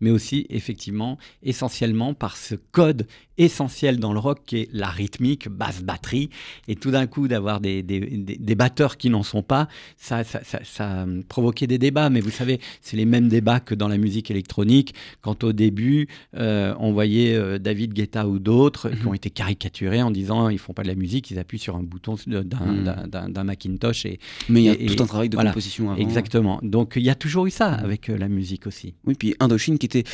mais 0.00 0.10
aussi 0.10 0.46
effectivement 0.50 1.18
essentiellement 1.42 2.14
par 2.14 2.36
ce 2.36 2.56
code 2.56 3.06
essentiel 3.38 3.98
dans 3.98 4.12
le 4.12 4.18
rock 4.18 4.40
qui 4.44 4.58
est 4.58 4.68
la 4.72 4.88
rythmique, 4.88 5.48
basse 5.48 5.82
batterie, 5.82 6.28
et 6.68 6.76
tout 6.76 6.90
d'un 6.90 7.06
coup 7.06 7.26
d'avoir 7.26 7.60
des, 7.60 7.82
des, 7.82 8.00
des, 8.00 8.54
batteurs 8.54 8.98
qui 8.98 9.08
n'en 9.08 9.22
sont 9.22 9.42
pas, 9.42 9.66
ça, 9.96 10.24
ça, 10.24 10.40
ça, 10.44 10.60
ça, 10.62 11.02
a 11.02 11.06
provoqué 11.28 11.66
des 11.66 11.78
débats, 11.78 12.10
mais 12.10 12.20
vous 12.20 12.30
savez, 12.30 12.60
c'est 12.82 12.98
les 12.98 13.06
mêmes 13.06 13.28
débats 13.28 13.60
que 13.60 13.74
dans 13.74 13.88
la 13.88 13.96
musique 13.96 14.30
électronique, 14.30 14.94
quand 15.22 15.42
au 15.42 15.54
début 15.54 16.08
euh, 16.36 16.74
on 16.78 16.92
voyait 16.92 17.34
euh, 17.34 17.58
David 17.58 17.94
Guetta 17.94 18.26
ou 18.28 18.38
d'autres 18.38 18.90
qui 18.90 19.06
ont 19.06 19.10
mhm. 19.10 19.16
été 19.16 19.30
caricaturés 19.30 20.02
en 20.02 20.10
disant 20.10 20.50
ils 20.50 20.58
font 20.58 20.74
pas 20.74 20.82
de 20.82 20.88
la 20.88 20.94
musique, 20.94 21.30
ils 21.30 21.38
appuient 21.38 21.58
sur 21.58 21.76
un 21.76 21.82
bouton 21.82 22.16
mhm. 22.26 22.44
d'un 22.44 23.44
Macintosh. 23.44 24.04
Et, 24.04 24.18
mais 24.50 24.62
il 24.64 24.64
y 24.66 24.92
a 24.92 24.94
tout 24.94 25.02
un 25.02 25.06
travail 25.06 25.30
de 25.30 25.36
composition 25.38 25.90
avant. 25.90 26.00
Exactement, 26.00 26.58
donc 26.62 26.94
il 26.96 27.02
y 27.02 27.10
a 27.10 27.14
toujours 27.14 27.46
eu 27.46 27.50
ça 27.50 27.59
avec 27.66 28.08
euh, 28.08 28.16
la 28.16 28.28
musique 28.28 28.66
aussi. 28.66 28.94
Oui, 29.06 29.14
puis 29.14 29.34
Indochine 29.40 29.78
qui 29.78 29.86
était 29.86 30.04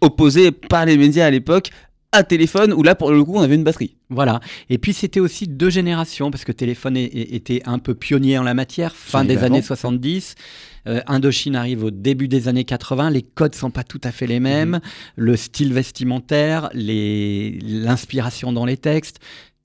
opposé 0.00 0.52
par 0.52 0.86
les 0.86 0.96
médias 0.96 1.26
à 1.26 1.30
l'époque 1.30 1.70
à 2.12 2.22
téléphone 2.22 2.74
où 2.74 2.82
là 2.82 2.94
pour 2.94 3.10
le 3.10 3.24
coup 3.24 3.34
on 3.34 3.40
avait 3.40 3.54
une 3.54 3.64
batterie. 3.64 3.96
Voilà. 4.10 4.40
Et 4.68 4.76
puis 4.76 4.92
c'était 4.92 5.20
aussi 5.20 5.48
deux 5.48 5.70
générations 5.70 6.30
parce 6.30 6.44
que 6.44 6.52
téléphone 6.52 6.96
était 6.96 7.62
un 7.64 7.78
peu 7.78 7.94
pionnier 7.94 8.36
en 8.38 8.42
la 8.42 8.52
matière, 8.52 8.94
fin 8.94 9.24
des 9.24 9.38
années 9.38 9.62
70. 9.62 10.34
Euh, 10.88 11.00
Indochine 11.06 11.56
arrive 11.56 11.84
au 11.84 11.90
début 11.90 12.28
des 12.28 12.48
années 12.48 12.64
80. 12.64 13.10
Les 13.10 13.22
codes 13.22 13.54
sont 13.54 13.70
pas 13.70 13.84
tout 13.84 14.00
à 14.04 14.12
fait 14.12 14.26
les 14.26 14.40
mêmes. 14.40 14.70
Mhm. 14.70 14.80
Le 15.16 15.36
style 15.36 15.72
vestimentaire, 15.72 16.68
l'inspiration 16.74 18.52
dans 18.52 18.66
les 18.66 18.76
textes 18.76 19.18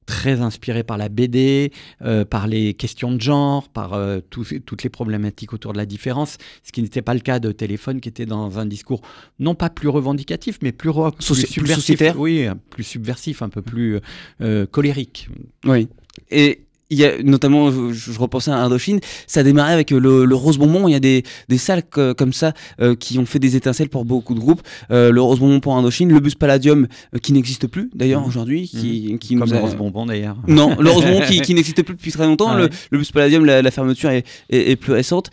très 0.08 0.42
inspiré 0.42 0.84
par 0.84 0.98
la 0.98 1.10
BD, 1.10 1.72
euh, 2.02 2.26
par 2.26 2.48
les 2.48 2.74
questions 2.74 3.12
de 3.12 3.22
genre, 3.22 3.70
par 3.70 3.94
euh, 3.94 4.20
toutes 4.30 4.84
les 4.84 4.90
problématiques 4.90 5.54
autour 5.54 5.74
de 5.74 5.78
la 5.78 5.86
différence, 5.86 6.38
ce 6.64 6.72
qui 6.72 6.82
n'était 6.82 7.04
pas 7.04 7.14
le 7.14 7.20
cas 7.20 7.40
de 7.40 7.52
Téléphone, 7.52 8.02
qui 8.02 8.10
était 8.10 8.26
dans 8.26 8.58
un 8.58 8.66
discours 8.66 9.02
non 9.38 9.54
pas 9.54 9.70
plus 9.70 9.90
revendicatif, 9.90 10.58
mais 10.64 10.72
plus, 10.72 10.92
plus, 10.92 11.36
subversif, 11.36 12.02
oui, 12.16 12.48
plus 12.72 12.84
subversif, 12.84 13.42
un 13.44 13.50
peu 13.50 13.62
plus 13.62 14.00
euh, 14.42 14.66
colérique. 14.66 15.30
Oui. 15.66 15.90
Et 16.32 16.67
il 16.90 16.98
y 16.98 17.06
a 17.06 17.22
notamment, 17.24 17.72
je, 17.72 18.20
repensais 18.20 18.52
à 18.52 18.58
Indochine, 18.58 19.00
ça 19.28 19.42
a 19.42 19.44
démarré 19.44 19.74
avec 19.74 19.92
le, 19.92 20.26
le 20.26 20.36
Rose 20.36 20.58
Bonbon. 20.58 20.88
Il 20.88 20.92
y 20.92 20.96
a 20.96 21.00
des, 21.00 21.24
des 21.50 21.58
salles 21.58 21.84
comme 21.84 22.34
ça 22.34 22.54
euh, 22.82 22.96
qui 22.96 23.20
ont 23.20 23.26
fait 23.26 23.40
des 23.40 23.56
étincelles 23.56 23.90
pour 23.90 24.06
beaucoup 24.06 24.34
de 24.34 24.40
groupes. 24.40 24.62
Euh, 24.92 25.12
le 25.12 25.22
Rose 25.22 25.40
Bonbon 25.40 25.60
pour 25.60 25.76
Indochine, 25.76 26.12
le 26.12 26.20
Bus 26.20 26.36
Palladium 26.36 26.88
euh, 27.14 27.20
qui 27.20 27.34
n'existe 27.34 27.68
plus 27.68 27.90
d'ailleurs 27.94 28.22
mmh. 28.22 28.28
aujourd'hui. 28.28 28.68
Qui, 28.68 29.14
mmh. 29.14 29.20
qui 29.20 29.36
comme 29.36 29.52
le 29.52 29.58
Rose 29.58 29.76
Bonbon 29.76 30.06
d'ailleurs. 30.06 30.38
Non, 30.48 30.76
le 30.80 30.90
Rose 30.90 31.04
Bonbon 31.04 31.22
qui, 31.28 31.42
qui 31.42 31.54
n'existe 31.54 31.84
plus 31.84 31.96
depuis 31.96 32.12
très 32.12 32.26
longtemps. 32.26 32.50
Ah 32.50 32.58
le, 32.58 32.70
le, 32.92 32.98
Bus 32.98 33.12
Palladium, 33.12 33.46
la, 33.46 33.62
la 33.62 33.72
fermeture 33.72 34.10
est, 34.10 34.26
est, 34.50 34.72
est 34.72 34.76
plus 34.76 34.94
récente. 34.94 35.30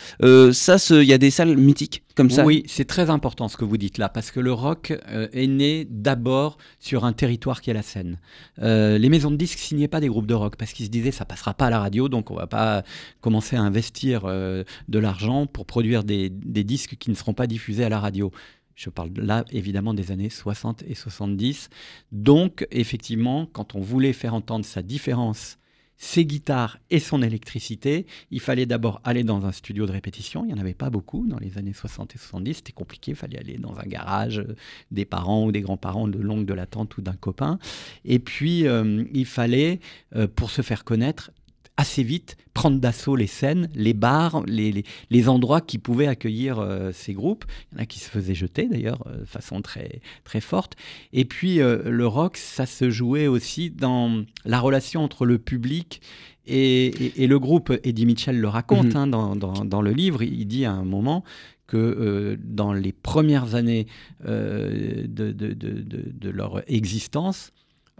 ça, 0.52 0.76
il 0.90 1.04
y 1.04 1.12
a 1.12 1.18
des 1.18 1.30
salles 1.30 1.56
mythiques 1.56 2.03
Oui, 2.44 2.62
c'est 2.66 2.84
très 2.84 3.10
important 3.10 3.48
ce 3.48 3.56
que 3.56 3.64
vous 3.64 3.76
dites 3.76 3.98
là, 3.98 4.08
parce 4.08 4.30
que 4.30 4.40
le 4.40 4.52
rock 4.52 4.92
euh, 5.08 5.28
est 5.32 5.46
né 5.46 5.86
d'abord 5.90 6.58
sur 6.78 7.04
un 7.04 7.12
territoire 7.12 7.60
qui 7.60 7.70
est 7.70 7.74
la 7.74 7.82
scène. 7.82 8.18
Euh, 8.60 8.98
les 8.98 9.08
maisons 9.08 9.30
de 9.30 9.36
disques 9.36 9.58
signaient 9.58 9.88
pas 9.88 10.00
des 10.00 10.08
groupes 10.08 10.26
de 10.26 10.34
rock 10.34 10.56
parce 10.56 10.72
qu'ils 10.72 10.86
se 10.86 10.90
disaient 10.90 11.10
ça 11.10 11.24
passera 11.24 11.54
pas 11.54 11.66
à 11.66 11.70
la 11.70 11.80
radio, 11.80 12.08
donc 12.08 12.30
on 12.30 12.36
va 12.36 12.46
pas 12.46 12.84
commencer 13.20 13.56
à 13.56 13.62
investir 13.62 14.22
euh, 14.24 14.62
de 14.88 14.98
l'argent 14.98 15.46
pour 15.46 15.66
produire 15.66 16.04
des, 16.04 16.30
des 16.30 16.64
disques 16.64 16.96
qui 16.98 17.10
ne 17.10 17.16
seront 17.16 17.34
pas 17.34 17.46
diffusés 17.46 17.84
à 17.84 17.88
la 17.88 17.98
radio. 17.98 18.30
Je 18.76 18.90
parle 18.90 19.10
là 19.16 19.44
évidemment 19.50 19.94
des 19.94 20.10
années 20.10 20.30
60 20.30 20.82
et 20.86 20.94
70. 20.94 21.68
Donc 22.12 22.66
effectivement, 22.70 23.46
quand 23.46 23.74
on 23.74 23.80
voulait 23.80 24.12
faire 24.12 24.34
entendre 24.34 24.64
sa 24.64 24.82
différence 24.82 25.58
ses 25.96 26.24
guitares 26.26 26.78
et 26.90 26.98
son 26.98 27.22
électricité, 27.22 28.06
il 28.30 28.40
fallait 28.40 28.66
d'abord 28.66 29.00
aller 29.04 29.24
dans 29.24 29.46
un 29.46 29.52
studio 29.52 29.86
de 29.86 29.92
répétition. 29.92 30.44
Il 30.44 30.48
n'y 30.48 30.54
en 30.54 30.58
avait 30.58 30.74
pas 30.74 30.90
beaucoup 30.90 31.26
dans 31.26 31.38
les 31.38 31.56
années 31.58 31.72
60 31.72 32.14
et 32.14 32.18
70. 32.18 32.54
C'était 32.54 32.72
compliqué. 32.72 33.12
Il 33.12 33.16
fallait 33.16 33.38
aller 33.38 33.58
dans 33.58 33.78
un 33.78 33.84
garage 33.84 34.40
euh, 34.40 34.56
des 34.90 35.04
parents 35.04 35.44
ou 35.44 35.52
des 35.52 35.60
grands-parents 35.60 36.08
de 36.08 36.18
longue 36.18 36.46
de 36.46 36.54
la 36.54 36.66
ou 36.98 37.00
d'un 37.00 37.14
copain. 37.14 37.58
Et 38.04 38.18
puis, 38.18 38.66
euh, 38.66 39.04
il 39.12 39.26
fallait, 39.26 39.80
euh, 40.16 40.26
pour 40.26 40.50
se 40.50 40.62
faire 40.62 40.84
connaître, 40.84 41.30
assez 41.76 42.02
vite 42.02 42.36
prendre 42.52 42.78
d'assaut 42.78 43.16
les 43.16 43.26
scènes, 43.26 43.68
les 43.74 43.94
bars, 43.94 44.44
les, 44.46 44.84
les, 45.10 45.28
endroits 45.28 45.60
qui 45.60 45.78
pouvaient 45.78 46.06
accueillir 46.06 46.60
euh, 46.60 46.92
ces 46.92 47.12
groupes. 47.12 47.44
Il 47.72 47.74
y 47.74 47.80
en 47.80 47.82
a 47.82 47.86
qui 47.86 47.98
se 47.98 48.08
faisaient 48.08 48.34
jeter 48.34 48.68
d'ailleurs 48.68 49.02
euh, 49.06 49.20
de 49.20 49.24
façon 49.24 49.60
très, 49.60 50.00
très 50.22 50.40
forte. 50.40 50.76
Et 51.12 51.24
puis 51.24 51.60
euh, 51.60 51.90
le 51.90 52.06
rock, 52.06 52.36
ça 52.36 52.64
se 52.64 52.90
jouait 52.90 53.26
aussi 53.26 53.70
dans 53.70 54.24
la 54.44 54.60
relation 54.60 55.02
entre 55.02 55.26
le 55.26 55.38
public 55.38 56.00
et, 56.46 57.22
et, 57.22 57.26
le 57.26 57.38
groupe. 57.40 57.72
Eddie 57.82 58.06
Mitchell 58.06 58.38
le 58.38 58.48
raconte 58.48 58.94
mhm. 58.94 58.96
hein, 58.96 59.06
dans, 59.08 59.34
dans, 59.34 59.64
dans, 59.64 59.82
le 59.82 59.90
livre. 59.90 60.22
Il 60.22 60.46
dit 60.46 60.64
à 60.64 60.72
un 60.72 60.84
moment 60.84 61.24
que 61.66 62.38
dans 62.44 62.72
les 62.74 62.92
premières 62.92 63.54
années 63.54 63.86
de, 64.22 65.06
de, 65.08 65.32
de, 65.32 65.54
de, 65.54 66.30
leur 66.30 66.62
existence, 66.70 67.52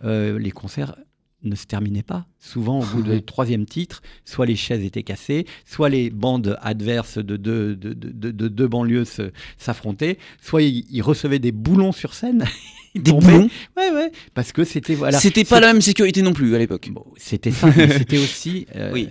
les 0.03 0.51
concerts 0.51 0.97
ne 1.45 1.55
se 1.55 1.67
terminait 1.67 2.03
pas. 2.03 2.27
Souvent, 2.39 2.81
au 2.81 2.85
bout 2.85 3.03
du 3.03 3.23
troisième 3.23 3.67
titre, 3.67 4.03
soit 4.25 4.47
les 4.47 4.57
chaises 4.57 4.85
étaient 4.85 5.03
cassées, 5.03 5.47
soit 5.65 5.89
les 5.89 6.11
bandes 6.11 6.59
adverses 6.63 7.19
de 7.19 7.37
deux, 7.37 7.77
de, 7.77 7.93
de, 7.93 8.31
de, 8.31 8.49
deux 8.49 8.69
banlieues 8.69 9.05
s'affrontaient, 9.59 10.19
soit 10.43 10.63
ils, 10.63 11.03
recevaient 11.03 11.39
des 11.39 11.53
boulons 11.53 11.93
sur 11.93 12.15
scène. 12.15 12.45
des 12.95 13.13
boulons 13.13 13.49
Ouais, 13.77 13.91
ouais. 13.91 14.13
Parce 14.35 14.53
que 14.53 14.65
c'était. 14.65 14.95
Voilà, 14.95 15.19
c'était 15.19 15.45
pas 15.45 15.61
la 15.61 15.73
même 15.73 15.83
sécurité 15.83 16.23
non 16.23 16.33
plus 16.33 16.55
à 16.55 16.59
l'époque. 16.59 16.91
Bon, 16.93 17.05
c'était 17.17 17.51
ça, 17.51 17.73
c'était 17.73 18.19
aussi. 18.19 18.67
Euh, 18.77 18.91
oui. 18.93 19.09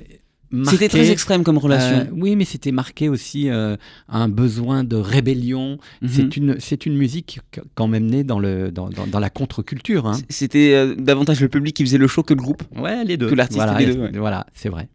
C'était 0.66 0.90
très 0.90 1.10
extrême 1.10 1.44
comme 1.44 1.58
relation. 1.58 1.98
Euh, 1.98 2.06
oui, 2.14 2.36
mais 2.36 2.46
c'était 2.46 2.72
marqué 2.72 3.10
aussi 3.10 3.50
euh, 3.50 3.76
un 4.08 4.30
besoin 4.30 4.84
de 4.84 4.96
rébellion. 4.96 5.78
Mhm. 6.02 6.10
C'est 6.10 6.38
une, 6.38 6.56
c'est 6.60 6.86
une 6.86 6.96
musique 6.96 7.40
quand 7.76 7.88
même 7.88 8.06
née 8.06 8.24
dans, 8.24 8.40
le, 8.40 8.72
dans, 8.72 8.90
dans, 8.90 9.20
la 9.20 9.30
contre-culture. 9.30 10.08
Hein. 10.08 10.18
C'était 10.30 10.74
euh, 10.74 10.96
davantage 10.96 11.42
le 11.42 11.50
public 11.50 11.76
qui 11.76 11.84
faisait 11.84 11.98
le 11.98 12.08
show 12.08 12.24
que 12.24 12.34
le 12.34 12.42
groupe. 12.42 12.64
Ouais, 12.76 13.04
les 13.04 13.18
deux. 13.18 13.30
Que 13.30 13.36
l'artiste. 13.36 13.58
Voilà, 13.58 13.80
les 13.80 13.96
deux, 13.96 14.12
voilà 14.18 14.46
c'est 14.54 14.70
vrai. 14.70 14.88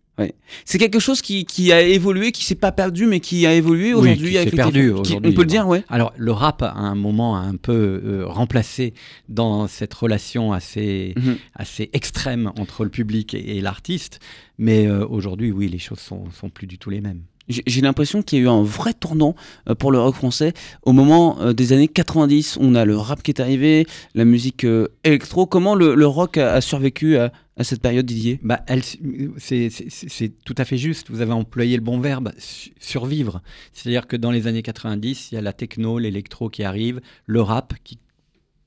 C'est 0.65 0.79
quelque 0.79 0.99
chose 0.99 1.23
qui, 1.23 1.45
qui, 1.45 1.73
a 1.73 1.81
évolué, 1.81 2.33
qui 2.33 2.45
s'est 2.45 2.55
pas 2.55 2.73
perdu, 2.73 3.07
mais 3.07 3.21
qui 3.21 3.47
a 3.47 3.55
évolué 3.55 3.95
aujourd'hui. 3.95 4.39
Oui, 4.39 4.45
qui 4.51 4.57
perdu 4.57 4.91
aujourd'hui. 4.91 5.31
On 5.31 5.33
peut 5.33 5.43
le 5.43 5.47
dire, 5.47 5.67
ouais. 5.67 5.85
Alors, 5.89 6.13
le 6.17 6.33
rap, 6.33 6.63
à 6.63 6.73
un 6.73 6.95
moment, 6.95 7.37
a 7.37 7.41
un 7.41 7.57
peu 7.57 8.01
euh, 8.05 8.27
remplacé 8.27 8.95
dans 9.29 9.69
cette 9.69 9.95
relation 9.95 10.53
assez, 10.53 11.15
mhm. 11.17 11.37
assez 11.55 11.91
extrême 11.93 12.53
entre 12.59 12.85
le 12.85 12.91
public 12.91 13.35
et, 13.35 13.61
l'artiste. 13.61 14.21
Mais 14.59 14.87
euh, 14.87 15.07
aujourd'hui, 15.07 15.53
oui, 15.53 15.69
les 15.69 15.79
choses 15.79 16.01
sont, 16.01 16.31
sont 16.33 16.49
plus 16.49 16.67
du 16.67 16.79
tout 16.79 16.91
les 16.91 17.01
mêmes 17.01 17.23
j'ai 17.49 17.81
l'impression 17.81 18.23
qu'il 18.23 18.39
y 18.39 18.43
a 18.43 18.45
eu 18.45 18.49
un 18.49 18.63
vrai 18.63 18.95
tournant 18.95 19.35
euh, 19.69 19.75
pour 19.75 19.93
le 19.93 19.99
rock 19.99 20.15
français 20.15 20.53
au 20.83 20.93
moment 20.93 21.53
des 21.53 21.73
années 21.73 21.89
90. 21.89 22.59
On 22.61 22.75
a 22.75 22.85
le 22.85 22.97
rap 22.97 23.23
qui 23.23 23.31
est 23.31 23.41
arrivé, 23.41 23.87
la 24.15 24.25
musique 24.25 24.67
électro. 25.05 25.47
Comment 25.47 25.75
le, 25.75 26.07
rock 26.07 26.39
a, 26.39 26.61
survécu 26.61 27.17
à, 27.17 27.33
à 27.57 27.65
cette 27.65 27.83
période, 27.83 28.07
Didier? 28.07 28.39
Bah, 28.43 28.65
C'est 29.39 30.33
tout 30.45 30.55
à 30.57 30.65
fait 30.65 30.79
juste. 30.79 31.11
Vous 31.11 31.21
avez 31.21 31.33
employé 31.33 31.77
le 31.77 31.83
bon 31.83 32.01
verbe, 32.01 32.33
survivre. 32.79 33.43
C'est-à-dire 33.73 34.07
que 34.07 34.17
dans 34.17 34.31
les 34.31 34.47
années 34.47 34.63
90, 34.63 35.33
il 35.33 35.35
y 35.35 35.39
a 35.39 35.43
la 35.43 35.53
techno, 35.53 35.99
l'électro 35.99 36.49
qui 36.49 36.63
arrive, 36.65 37.01
le 37.27 37.43
rap 37.43 37.75
qui 37.85 37.99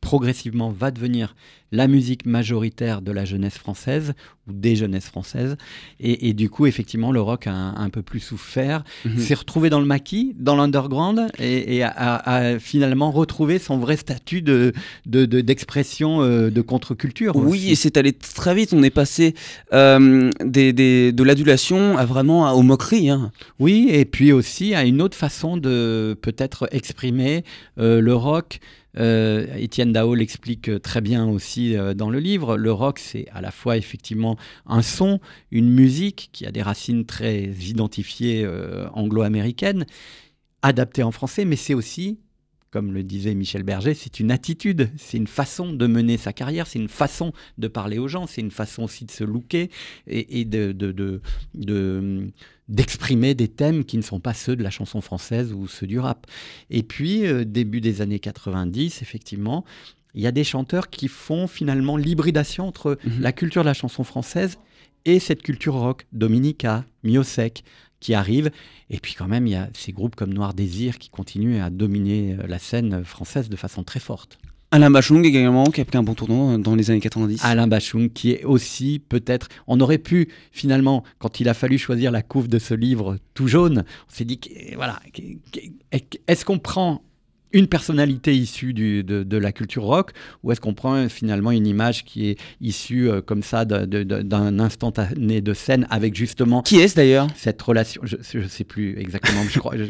progressivement 0.02 0.72
va 0.72 0.92
devenir 0.92 1.36
la 1.72 1.88
musique 1.88 2.26
majoritaire 2.26 3.02
de 3.02 3.12
la 3.12 3.24
jeunesse 3.24 3.58
française 3.58 4.14
ou 4.48 4.52
des 4.52 4.76
jeunesses 4.76 5.06
françaises. 5.06 5.56
Et, 6.00 6.34
du 6.34 6.50
coup, 6.50 6.66
effectivement, 6.66 7.12
le 7.12 7.22
rock 7.22 7.48
a 7.48 7.54
un, 7.54 7.90
peu 7.90 8.02
plus 8.02 8.20
souffert, 8.20 8.84
mhm. 9.06 9.18
s'est 9.18 9.36
retrouvé 9.36 9.70
dans 9.70 9.80
le 9.80 9.86
maquis, 9.86 10.36
dans 10.38 10.56
l'underground, 10.56 11.28
et, 11.40 11.84
a, 11.84 12.60
finalement 12.60 13.12
retrouvé 13.12 13.60
son 13.60 13.78
vrai 13.78 13.96
statut 13.96 14.42
de, 14.42 14.74
d'expression 15.06 16.22
de, 16.22 16.50
de, 16.50 16.62
contre-culture. 16.62 17.36
Oui, 17.36 17.72
et 17.72 17.76
c'est 17.76 17.96
allé 17.96 18.12
très 18.12 18.54
vite. 18.54 18.74
On 18.74 18.84
est 18.84 18.90
passé 18.90 19.36
euh, 19.72 20.30
des, 20.44 20.74
de 20.74 21.24
l'adulation 21.24 21.98
à 21.98 22.06
vraiment 22.06 22.52
aux 22.52 22.64
moqueries. 22.64 23.10
Hein. 23.10 23.32
Oui, 23.60 23.88
et 23.90 24.06
puis 24.06 24.34
aussi 24.34 24.76
à 24.76 24.84
une 24.84 25.02
autre 25.02 25.16
façon 25.16 25.56
de 25.56 26.18
peut-être 26.22 26.68
exprimer 26.72 27.46
euh, 27.78 28.02
le 28.02 28.14
rock. 28.14 28.60
Euh, 28.98 29.48
Étienne 29.56 29.94
Dao 29.94 30.16
l'explique 30.16 30.82
très 30.82 31.02
bien 31.02 31.28
aussi 31.28 31.76
euh, 31.76 31.94
dans 31.94 32.10
le 32.10 32.20
livre. 32.20 32.58
Le 32.58 32.72
rock, 32.72 33.00
c'est 33.00 33.28
à 33.32 33.42
la 33.42 33.52
fois 33.52 33.78
effectivement 33.78 34.38
un 34.66 34.82
son, 34.82 35.20
une 35.52 35.70
musique 35.70 36.30
qui 36.34 36.46
a 36.46 36.52
des 36.52 36.62
racines 36.62 37.06
très 37.06 37.44
identifiées 37.44 38.44
euh, 38.44 38.90
anglo-américaines, 38.94 39.86
adaptées 40.62 41.04
en 41.04 41.12
français, 41.12 41.46
mais 41.46 41.56
c'est 41.56 41.74
aussi 41.74 42.20
comme 42.72 42.94
le 42.94 43.04
disait 43.04 43.36
Michel 43.36 43.64
Berger, 43.64 43.94
c'est 43.94 44.22
une 44.22 44.32
attitude, 44.32 44.90
c'est 44.98 45.18
une 45.18 45.28
façon 45.28 45.74
de 45.74 45.88
mener 45.88 46.18
sa 46.18 46.32
carrière, 46.32 46.68
c'est 46.68 46.80
une 46.80 46.88
façon 46.88 47.34
de 47.58 47.68
parler 47.68 48.00
aux 48.00 48.08
gens, 48.08 48.28
c'est 48.28 48.40
une 48.40 48.52
façon 48.52 48.84
aussi 48.84 49.04
de 49.04 49.12
se 49.12 49.26
looker 49.26 49.70
et, 50.08 50.46
de, 50.46 51.22
d'exprimer 52.70 53.36
des 53.36 53.50
thèmes 53.50 53.84
qui 53.84 53.98
ne 53.98 54.02
sont 54.02 54.22
pas 54.22 54.34
ceux 54.34 54.56
de 54.56 54.64
la 54.64 54.70
chanson 54.70 55.02
française 55.02 55.52
ou 55.52 55.68
ceux 55.68 55.86
du 55.86 56.00
rap. 56.00 56.26
Et 56.70 56.84
puis, 56.84 57.28
euh, 57.28 57.44
début 57.44 57.82
des 57.82 58.02
années 58.02 58.20
90, 58.20 59.02
effectivement, 59.02 59.66
il 60.14 60.22
y 60.22 60.28
a 60.28 60.32
des 60.32 60.46
chanteurs 60.46 60.90
qui 60.90 61.10
font 61.10 61.48
finalement 61.48 61.98
l'hybridation 61.98 62.68
entre 62.68 62.98
mhm. 63.04 63.22
la 63.22 63.34
culture 63.34 63.64
de 63.64 63.68
la 63.68 63.74
chanson 63.74 64.06
française 64.06 64.58
et 65.04 65.20
cette 65.20 65.42
culture 65.42 65.74
rock, 65.74 66.06
Dominica, 66.14 66.86
Miosec, 67.04 67.64
qui 68.02 68.14
arrive. 68.14 68.52
Et 68.90 69.00
puis 69.00 69.14
quand 69.18 69.30
même, 69.30 69.48
il 69.48 69.52
y 69.52 69.56
a 69.56 69.70
ces 69.74 69.94
groupes 69.94 70.18
comme 70.18 70.34
Noir 70.34 70.54
Désir 70.54 70.98
qui 71.00 71.10
continuent 71.10 71.62
à 71.62 71.70
dominer 71.70 72.36
euh, 72.38 72.48
la 72.48 72.60
scène 72.60 73.06
française 73.06 73.48
de 73.48 73.56
façon 73.56 73.84
très 73.84 74.02
forte. 74.02 74.38
Alain 74.74 74.90
Bachung 74.90 75.26
également, 75.26 75.66
qui 75.66 75.82
a 75.82 75.86
pris 75.86 75.98
un 75.98 76.04
bon 76.04 76.14
tournant 76.14 76.58
dans 76.58 76.76
les 76.76 76.92
années 76.92 77.02
90. 77.02 77.44
Alain 77.44 77.68
Bachung, 77.68 78.10
qui 78.10 78.32
est 78.32 78.46
aussi 78.46 79.00
peut-être. 79.00 79.50
On 79.68 79.82
aurait 79.82 79.98
pu, 79.98 80.30
finalement, 80.54 81.04
quand 81.20 81.42
il 81.42 81.50
a 81.50 81.54
fallu 81.54 81.78
choisir 81.78 82.10
la 82.10 82.22
couve 82.22 82.48
de 82.48 82.58
ce 82.58 82.74
livre 82.74 83.18
tout 83.34 83.50
jaune, 83.50 83.84
on 84.10 84.14
s'est 84.14 84.24
dit, 84.24 84.40
voilà, 84.76 84.98
est-ce 86.28 86.46
qu'on 86.46 86.58
prend 86.58 87.04
une 87.54 87.68
personnalité 87.68 88.36
issue 88.36 88.74
du, 88.74 89.04
de, 89.04 89.24
de, 89.24 89.38
la 89.38 89.52
culture 89.52 89.84
rock 89.84 90.12
ou 90.44 90.52
est-ce 90.52 90.62
qu'on 90.62 90.74
prend 90.74 91.10
finalement 91.10 91.52
une 91.52 91.68
image 91.68 92.06
qui 92.06 92.30
est 92.30 92.38
issue 92.62 93.10
euh, 93.10 93.22
comme 93.22 93.44
ça 93.44 93.66
d'un 93.66 94.60
instantané 94.60 95.42
de 95.42 95.54
scène 95.54 95.88
avec 95.90 96.16
justement 96.16 96.62
qui 96.62 96.78
est-ce 96.78 96.96
d'ailleurs? 96.96 97.28
cette 97.36 97.62
relation? 97.62 98.02
Je, 98.04 98.18
je 98.22 98.48
sais 98.48 98.64
plus 98.64 98.98
exactement 99.00 99.42
je 99.50 99.60
crois 99.60 99.76
je, 99.78 99.86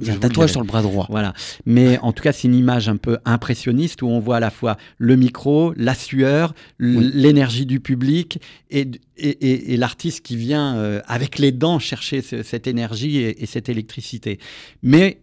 il 0.00 0.06
y 0.06 0.10
a, 0.10 0.14
un 0.14 0.18
tatouage 0.18 0.50
sur 0.50 0.60
le 0.60 0.66
bras 0.66 0.82
droit. 0.82 1.06
Voilà. 1.10 1.32
Mais 1.66 1.98
en 1.98 2.12
tout 2.12 2.22
cas 2.22 2.32
c'est 2.32 2.48
une 2.48 2.54
image 2.54 2.88
un 2.88 2.96
peu 2.96 3.18
impressionniste 3.24 4.02
où 4.02 4.08
on 4.08 4.20
voit 4.20 4.36
à 4.36 4.40
la 4.40 4.50
fois 4.50 4.76
le 4.98 5.16
micro 5.16 5.72
la 5.76 5.94
sueur 5.94 6.54
l'énergie 6.78 7.66
du 7.66 7.80
public 7.80 8.40
et, 8.70 8.88
et, 9.16 9.72
et, 9.72 9.76
l'artiste 9.76 10.24
qui 10.24 10.36
vient 10.36 10.76
euh, 10.76 11.00
avec 11.06 11.38
les 11.38 11.52
dents 11.52 11.78
chercher 11.78 12.20
cette 12.20 12.66
énergie 12.66 13.18
et, 13.18 13.42
et 13.42 13.46
cette 13.46 13.68
électricité. 13.68 14.38
Mais 14.82 15.20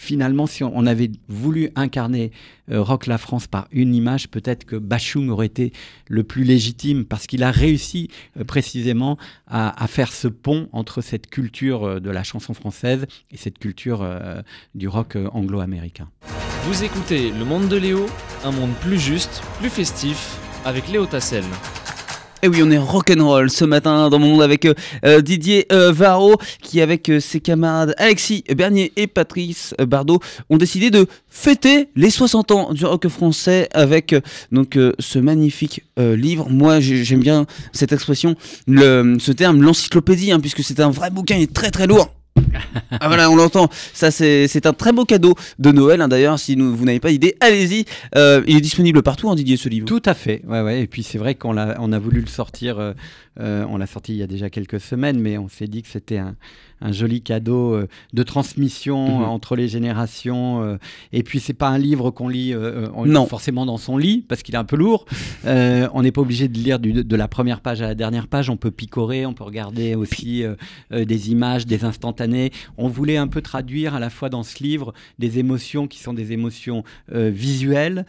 finalement, 0.00 0.46
si 0.46 0.64
on 0.64 0.86
avait 0.86 1.10
voulu 1.28 1.70
incarner 1.76 2.32
euh, 2.70 2.80
Rock 2.80 3.06
la 3.06 3.18
France 3.18 3.46
par 3.46 3.68
une 3.70 3.94
image, 3.94 4.28
peut-être 4.28 4.64
que 4.64 4.76
Bachung 4.76 5.28
aurait 5.28 5.46
été 5.46 5.72
le 6.08 6.24
plus 6.24 6.42
légitime 6.42 7.04
parce 7.04 7.26
qu'il 7.26 7.42
a 7.42 7.50
réussi 7.50 8.08
euh, 8.38 8.44
précisément 8.44 9.18
à, 9.46 9.86
faire 9.88 10.10
ce 10.10 10.26
pont 10.26 10.68
entre 10.72 11.02
cette 11.02 11.28
culture 11.28 11.84
euh, 11.84 12.00
de 12.00 12.08
la 12.08 12.22
chanson 12.22 12.54
française 12.54 13.06
et 13.30 13.36
cette 13.36 13.58
culture 13.58 14.06
du 14.74 14.88
rock 14.88 15.16
anglo-américain. 15.32 16.08
Vous 16.64 16.82
écoutez 16.82 17.30
Le 17.38 17.44
Monde 17.44 17.68
de 17.68 17.76
Léo, 17.76 18.06
un 18.44 18.52
monde 18.52 18.72
plus 18.80 18.98
juste, 18.98 19.42
plus 19.58 19.70
festif, 19.70 20.38
avec 20.64 20.88
Léo 20.88 21.06
Tassel. 21.06 21.44
Et 22.42 22.48
oui, 22.48 22.62
on 22.62 22.70
est 22.70 22.78
rock'n'roll 22.78 23.50
ce 23.50 23.66
matin 23.66 24.08
dans 24.08 24.18
mon 24.18 24.28
monde 24.28 24.42
avec 24.42 24.64
euh, 24.64 24.72
euh, 25.04 25.20
Didier 25.20 25.66
euh, 25.72 25.92
Varro 25.92 26.38
qui 26.62 26.80
avec 26.80 27.12
ses 27.20 27.38
camarades 27.38 27.94
Alexis 27.98 28.44
Bernier 28.56 28.92
et 28.96 29.06
Patrice 29.06 29.74
Bardot 29.78 30.20
ont 30.48 30.56
décidé 30.56 30.90
de 30.90 31.06
fêter 31.28 31.90
les 31.96 32.08
60 32.08 32.50
ans 32.50 32.72
du 32.72 32.86
rock 32.86 33.08
français 33.08 33.68
avec 33.74 34.14
donc 34.52 34.78
ce 34.98 35.18
magnifique 35.18 35.84
livre. 35.98 36.48
Moi, 36.48 36.80
j'aime 36.80 37.20
bien 37.20 37.46
cette 37.72 37.92
expression, 37.92 38.36
ce 38.66 39.32
terme, 39.32 39.62
l'encyclopédie, 39.62 40.32
hein, 40.32 40.40
puisque 40.40 40.62
c'est 40.62 40.80
un 40.80 40.90
vrai 40.90 41.10
bouquin, 41.10 41.36
est 41.36 41.52
très 41.52 41.70
très 41.70 41.86
lourd 41.86 42.08
ah 43.00 43.08
voilà, 43.08 43.30
on 43.30 43.36
l'entend. 43.36 43.68
Ça, 43.92 44.10
c'est 44.10 44.66
un 44.66 44.72
très 44.72 44.92
beau 44.92 45.04
cadeau 45.04 45.34
de 45.58 45.72
Noël. 45.72 46.00
Hein, 46.00 46.08
d'ailleurs, 46.08 46.38
si 46.38 46.54
vous 46.56 46.84
n'avez 46.84 47.00
pas 47.00 47.10
idée, 47.10 47.36
allez-y. 47.40 47.84
Euh, 48.16 48.42
il 48.46 48.56
est 48.56 48.60
disponible 48.60 49.02
partout, 49.02 49.30
hein, 49.30 49.34
Didier, 49.34 49.56
ce 49.56 49.68
livre. 49.68 49.86
Tout 49.86 50.02
à 50.04 50.14
fait. 50.14 50.42
Ouais, 50.46 50.60
ouais. 50.60 50.82
Et 50.82 50.86
puis 50.86 51.02
c'est 51.02 51.18
vrai 51.18 51.34
qu'on 51.34 51.56
a, 51.56 51.78
on 51.80 51.92
a 51.92 51.98
voulu 51.98 52.20
le 52.20 52.26
sortir. 52.26 52.78
Euh, 52.78 52.92
euh, 53.40 53.64
on 53.68 53.78
l'a 53.78 53.86
sorti 53.86 54.12
il 54.12 54.18
y 54.18 54.22
a 54.22 54.26
déjà 54.26 54.50
quelques 54.50 54.80
semaines, 54.80 55.18
mais 55.18 55.38
on 55.38 55.48
s'est 55.48 55.66
dit 55.66 55.82
que 55.82 55.88
c'était 55.88 56.18
un, 56.18 56.36
un 56.80 56.92
joli 56.92 57.22
cadeau 57.22 57.74
euh, 57.74 57.88
de 58.12 58.22
transmission 58.22 59.20
mhm. 59.20 59.24
entre 59.24 59.56
les 59.56 59.68
générations. 59.68 60.62
Euh, 60.62 60.76
et 61.12 61.22
puis, 61.22 61.40
c'est 61.40 61.54
pas 61.54 61.68
un 61.68 61.78
livre 61.78 62.10
qu'on 62.10 62.28
lit, 62.28 62.52
euh, 62.54 62.88
non. 63.04 63.26
forcément 63.26 63.66
dans 63.66 63.76
son 63.76 63.96
lit, 63.96 64.24
parce 64.28 64.42
qu'il 64.42 64.54
est 64.54 64.58
un 64.58 64.64
peu 64.64 64.76
lourd. 64.76 65.04
on 65.44 66.02
n'est 66.02 66.12
pas 66.12 66.20
obligé 66.20 66.48
de 66.48 66.58
lire 66.58 66.78
de 66.78 67.16
la 67.16 67.28
première 67.28 67.60
page 67.60 67.82
à 67.82 67.86
la 67.86 67.94
dernière 67.94 68.28
page. 68.28 68.50
On 68.50 68.56
peut 68.56 68.70
picorer, 68.70 69.26
on 69.26 69.34
peut 69.34 69.44
regarder 69.44 69.94
aussi 69.94 70.44
des 70.90 71.30
images, 71.30 71.66
des 71.66 71.84
instantanés. 71.84 72.52
On 72.76 72.88
voulait 72.88 73.16
un 73.16 73.28
peu 73.28 73.42
traduire 73.42 73.94
à 73.94 74.00
la 74.00 74.10
fois 74.10 74.28
dans 74.28 74.42
ce 74.42 74.62
livre 74.62 74.92
des 75.18 75.38
émotions 75.38 75.86
qui 75.86 75.98
sont 75.98 76.14
des 76.14 76.32
émotions 76.32 76.84
visuelles, 77.10 78.06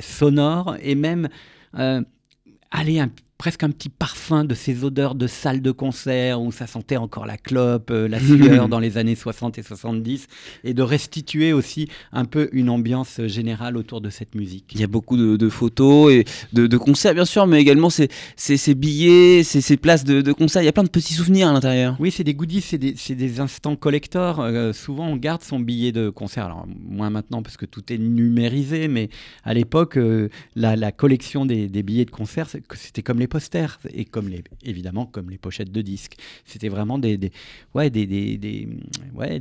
sonores, 0.00 0.76
et 0.82 0.94
même 0.94 1.28
aller 1.72 3.00
un 3.00 3.10
presque 3.42 3.64
un 3.64 3.70
petit 3.70 3.88
parfum 3.88 4.44
de 4.44 4.54
ces 4.54 4.84
odeurs 4.84 5.16
de 5.16 5.26
salle 5.26 5.62
de 5.62 5.72
concert 5.72 6.40
où 6.40 6.52
ça 6.52 6.68
sentait 6.68 6.96
encore 6.96 7.26
la 7.26 7.36
clope, 7.36 7.90
euh, 7.90 8.06
la 8.06 8.20
sueur 8.20 8.68
dans 8.68 8.78
les 8.78 8.98
années 8.98 9.16
60 9.16 9.58
et 9.58 9.64
70, 9.64 10.28
et 10.62 10.74
de 10.74 10.82
restituer 10.82 11.52
aussi 11.52 11.88
un 12.12 12.24
peu 12.24 12.48
une 12.52 12.70
ambiance 12.70 13.20
générale 13.26 13.76
autour 13.76 14.00
de 14.00 14.10
cette 14.10 14.36
musique. 14.36 14.66
Il 14.76 14.80
y 14.80 14.84
a 14.84 14.86
beaucoup 14.86 15.16
de, 15.16 15.48
photos 15.48 16.12
et 16.12 16.24
de, 16.52 16.76
concerts 16.76 17.14
bien 17.14 17.24
sûr, 17.24 17.48
mais 17.48 17.60
également 17.60 17.90
ces, 17.90 18.10
ces, 18.36 18.74
billets, 18.76 19.42
ces, 19.42 19.60
ces 19.60 19.76
places 19.76 20.04
de, 20.04 20.30
concert, 20.30 20.62
il 20.62 20.66
y 20.66 20.68
a 20.68 20.72
plein 20.72 20.84
de 20.84 20.88
petits 20.88 21.14
souvenirs 21.14 21.48
à 21.48 21.52
l'intérieur. 21.52 21.96
Oui, 21.98 22.12
c'est 22.12 22.22
des 22.22 22.34
goodies, 22.34 22.60
c'est 22.60 22.78
des, 22.78 22.92
des, 22.92 23.40
instants 23.40 23.74
collector. 23.74 24.38
Euh, 24.38 24.72
souvent 24.72 25.08
on 25.08 25.16
garde 25.16 25.42
son 25.42 25.58
billet 25.58 25.90
de 25.90 26.10
concert, 26.10 26.44
alors 26.44 26.68
moins 26.88 27.10
maintenant 27.10 27.42
parce 27.42 27.56
que 27.56 27.66
tout 27.66 27.92
est 27.92 27.98
numérisé, 27.98 28.86
mais 28.86 29.08
à 29.42 29.52
l'époque, 29.52 29.96
euh, 29.96 30.28
la, 30.54 30.76
la, 30.76 30.92
collection 30.92 31.44
des, 31.44 31.66
des 31.66 31.82
billets 31.82 32.04
de 32.04 32.12
concert, 32.12 32.46
c'était 32.48 33.02
comme 33.02 33.18
les 33.18 33.31
posters 33.32 33.78
et 33.94 34.04
comme 34.04 34.28
les, 34.28 34.44
évidemment 34.62 35.06
comme 35.06 35.30
les 35.30 35.38
pochettes 35.38 35.72
de 35.72 35.80
disques. 35.80 36.16
C'était 36.44 36.68
vraiment 36.68 36.98
des, 36.98 37.16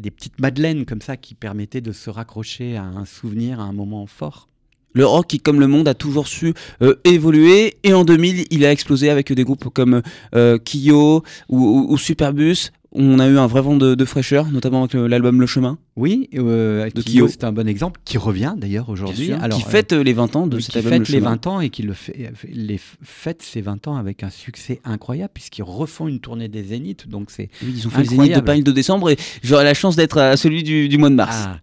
petites 0.09 0.39
madeleines 0.39 0.85
comme 0.85 1.01
ça 1.01 1.17
qui 1.17 1.35
permettaient 1.35 1.81
de 1.81 1.91
se 1.91 2.09
raccrocher 2.09 2.77
à 2.77 2.83
un 2.83 3.03
souvenir, 3.03 3.59
à 3.59 3.63
un 3.63 3.73
moment 3.73 4.07
fort. 4.07 4.47
Le 4.93 5.05
rock 5.05 5.27
qui, 5.27 5.39
comme 5.39 5.59
le 5.59 5.67
monde, 5.67 5.87
a 5.89 5.93
toujours 5.93 6.27
su 6.27 6.53
euh, 6.81 6.95
évoluer. 7.03 7.75
Et 7.83 7.93
en 7.93 8.03
2000, 8.05 8.45
il 8.49 8.65
a 8.65 8.71
explosé 8.71 9.09
avec 9.09 9.31
des 9.31 9.43
groupes 9.43 9.69
comme 9.73 10.01
euh, 10.35 10.57
Kyo 10.57 11.23
ou, 11.49 11.97
Superbus 11.97 12.71
on 12.93 13.19
a 13.19 13.27
eu 13.27 13.37
un 13.37 13.47
vrai 13.47 13.61
vent 13.61 13.75
de, 13.75 14.05
fraîcheur, 14.05 14.51
notamment 14.51 14.83
avec 14.83 14.93
l'album 14.93 15.39
Le 15.39 15.47
Chemin. 15.47 15.77
Oui, 15.95 16.29
euh, 16.35 16.89
Kyo, 16.89 17.27
c'est 17.27 17.43
un 17.43 17.51
bon 17.51 17.67
exemple, 17.67 18.01
qui 18.05 18.17
revient 18.17 18.53
d'ailleurs 18.57 18.89
aujourd'hui. 18.89 19.31
Qui 19.51 19.61
fête 19.61 19.93
euh, 19.93 20.03
les 20.03 20.13
20 20.13 20.35
ans 20.35 20.47
de 20.47 20.59
cet 20.59 20.75
album. 20.75 20.91
Qui 20.91 20.97
fête 20.97 21.09
les 21.09 21.19
20 21.19 21.47
ans 21.47 21.61
et 21.61 21.69
qui 21.69 21.83
le 21.83 21.93
fait, 21.93 22.33
les 22.49 22.79
fête 23.01 23.41
ces 23.41 23.61
20 23.61 23.87
ans 23.87 23.95
avec 23.95 24.23
un 24.23 24.29
succès 24.29 24.81
incroyable, 24.83 25.31
puisqu'ils 25.33 25.63
refont 25.63 26.07
une 26.07 26.19
tournée 26.19 26.49
des 26.49 26.63
Zéniths. 26.63 27.07
Donc 27.07 27.31
c'est 27.31 27.49
ils 27.61 27.87
ont 27.87 27.89
fait 27.89 28.01
les 28.01 28.09
Zéniths 28.09 28.35
de 28.35 28.41
Paris 28.41 28.63
de 28.63 28.71
décembre 28.71 29.09
et 29.09 29.17
j'aurai 29.43 29.63
la 29.63 29.73
chance 29.73 29.95
d'être 29.95 30.17
à 30.17 30.35
celui 30.35 30.63
du, 30.63 30.97
mois 30.97 31.09
de 31.09 31.15
mars. 31.15 31.43
Ah. 31.45 31.59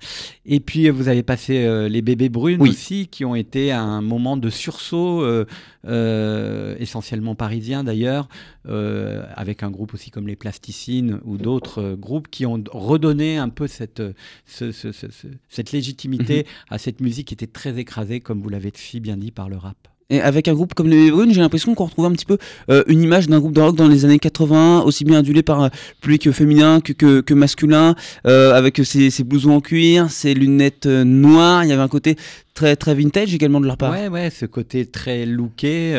Et 0.47 0.61
puis 0.61 0.89
vous 0.89 1.09
avez 1.09 1.23
passé 1.23 1.65
euh, 1.65 1.89
les 1.89 2.01
bébés 2.01 2.31
brunes 2.31 2.63
aussi, 2.63 3.09
qui 3.09 3.25
ont 3.27 3.35
été 3.35 3.73
un 3.73 4.01
moment 4.01 4.39
de 4.39 4.49
sursaut, 4.49 5.23
euh, 5.23 6.77
essentiellement 6.79 7.35
parisien 7.35 7.85
d'ailleurs, 7.85 8.29
avec 8.67 9.63
un 9.63 9.71
groupe 9.71 9.95
aussi 9.95 10.11
comme 10.11 10.27
les 10.27 10.37
Plasticines 10.37 11.18
ou 11.25 11.37
d'autres 11.37 11.95
groupes 11.95 12.29
qui 12.29 12.47
ont 12.47 12.63
redonné 12.71 13.39
un 13.39 13.49
peu 13.49 13.67
cette 13.67 14.03
cette 14.47 15.73
légitimité 15.73 16.39
mhm. 16.39 16.45
à 16.71 16.79
cette 16.79 17.01
musique 17.01 17.29
qui 17.29 17.35
était 17.35 17.47
très 17.47 17.79
écrasée, 17.79 18.21
comme 18.21 18.41
vous 18.41 18.49
l'avez 18.49 18.73
si 18.75 19.01
bien 19.01 19.17
dit, 19.17 19.31
par 19.31 19.49
le 19.49 19.57
rap. 19.57 19.89
Et 20.11 20.23
avec 20.23 20.49
un 20.49 20.55
groupe 20.55 20.73
comme 20.73 20.89
les 20.89 21.11
Brunes, 21.11 21.35
j'ai 21.35 21.43
l'impression 21.43 21.75
qu'on 21.75 21.85
retrouve 21.85 22.07
un 22.07 22.13
petit 22.13 22.25
peu 22.25 22.39
euh, 22.71 22.83
une 22.87 23.03
image 23.03 23.29
d'un 23.29 23.41
groupe 23.41 23.53
de 23.53 23.61
rock 23.61 23.77
dans 23.77 23.89
les 23.89 24.07
années 24.07 24.19
80, 24.19 24.81
aussi 24.81 25.05
bien 25.05 25.19
adulé 25.19 25.43
par 25.43 25.65
euh, 25.65 25.69
public 26.01 26.31
féminin 26.33 26.81
que, 26.81 27.21
que, 27.21 27.35
masculin, 27.35 27.95
euh, 28.27 28.55
avec 28.55 28.79
ses, 28.79 29.11
ses, 29.11 29.23
blousons 29.23 29.57
en 29.57 29.61
cuir, 29.61 30.11
ses 30.11 30.33
lunettes 30.33 30.87
noires. 30.87 31.63
Il 31.63 31.69
y 31.69 31.73
avait 31.75 31.83
un 31.83 31.89
côté 31.89 32.17
très, 32.55 32.75
très 32.75 32.95
vintage 32.95 33.35
également 33.35 33.61
de 33.61 33.67
leur 33.67 33.77
part. 33.77 33.93
Ouais, 33.93 34.09
ouais, 34.09 34.31
ce 34.31 34.47
côté 34.47 34.87
très 34.87 35.27
looké. 35.27 35.95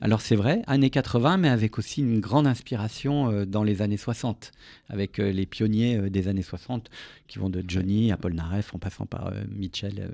alors 0.00 0.20
c'est 0.20 0.36
vrai, 0.36 0.62
années 0.68 0.90
80, 0.90 1.38
mais 1.38 1.48
avec 1.48 1.78
aussi 1.78 2.00
une 2.02 2.20
grande 2.20 2.46
inspiration 2.46 3.44
dans 3.44 3.64
les 3.64 3.82
années 3.82 3.96
60, 3.96 4.52
avec 4.88 5.18
les 5.18 5.46
pionniers 5.46 6.10
des 6.10 6.28
années 6.28 6.42
60 6.42 6.90
qui 7.26 7.40
vont 7.40 7.50
de 7.50 7.64
Johnny 7.66 8.12
à 8.12 8.16
Paul 8.16 8.34
Naref 8.34 8.72
en 8.72 8.78
passant 8.78 9.06
par 9.06 9.32
Mitchell 9.50 10.12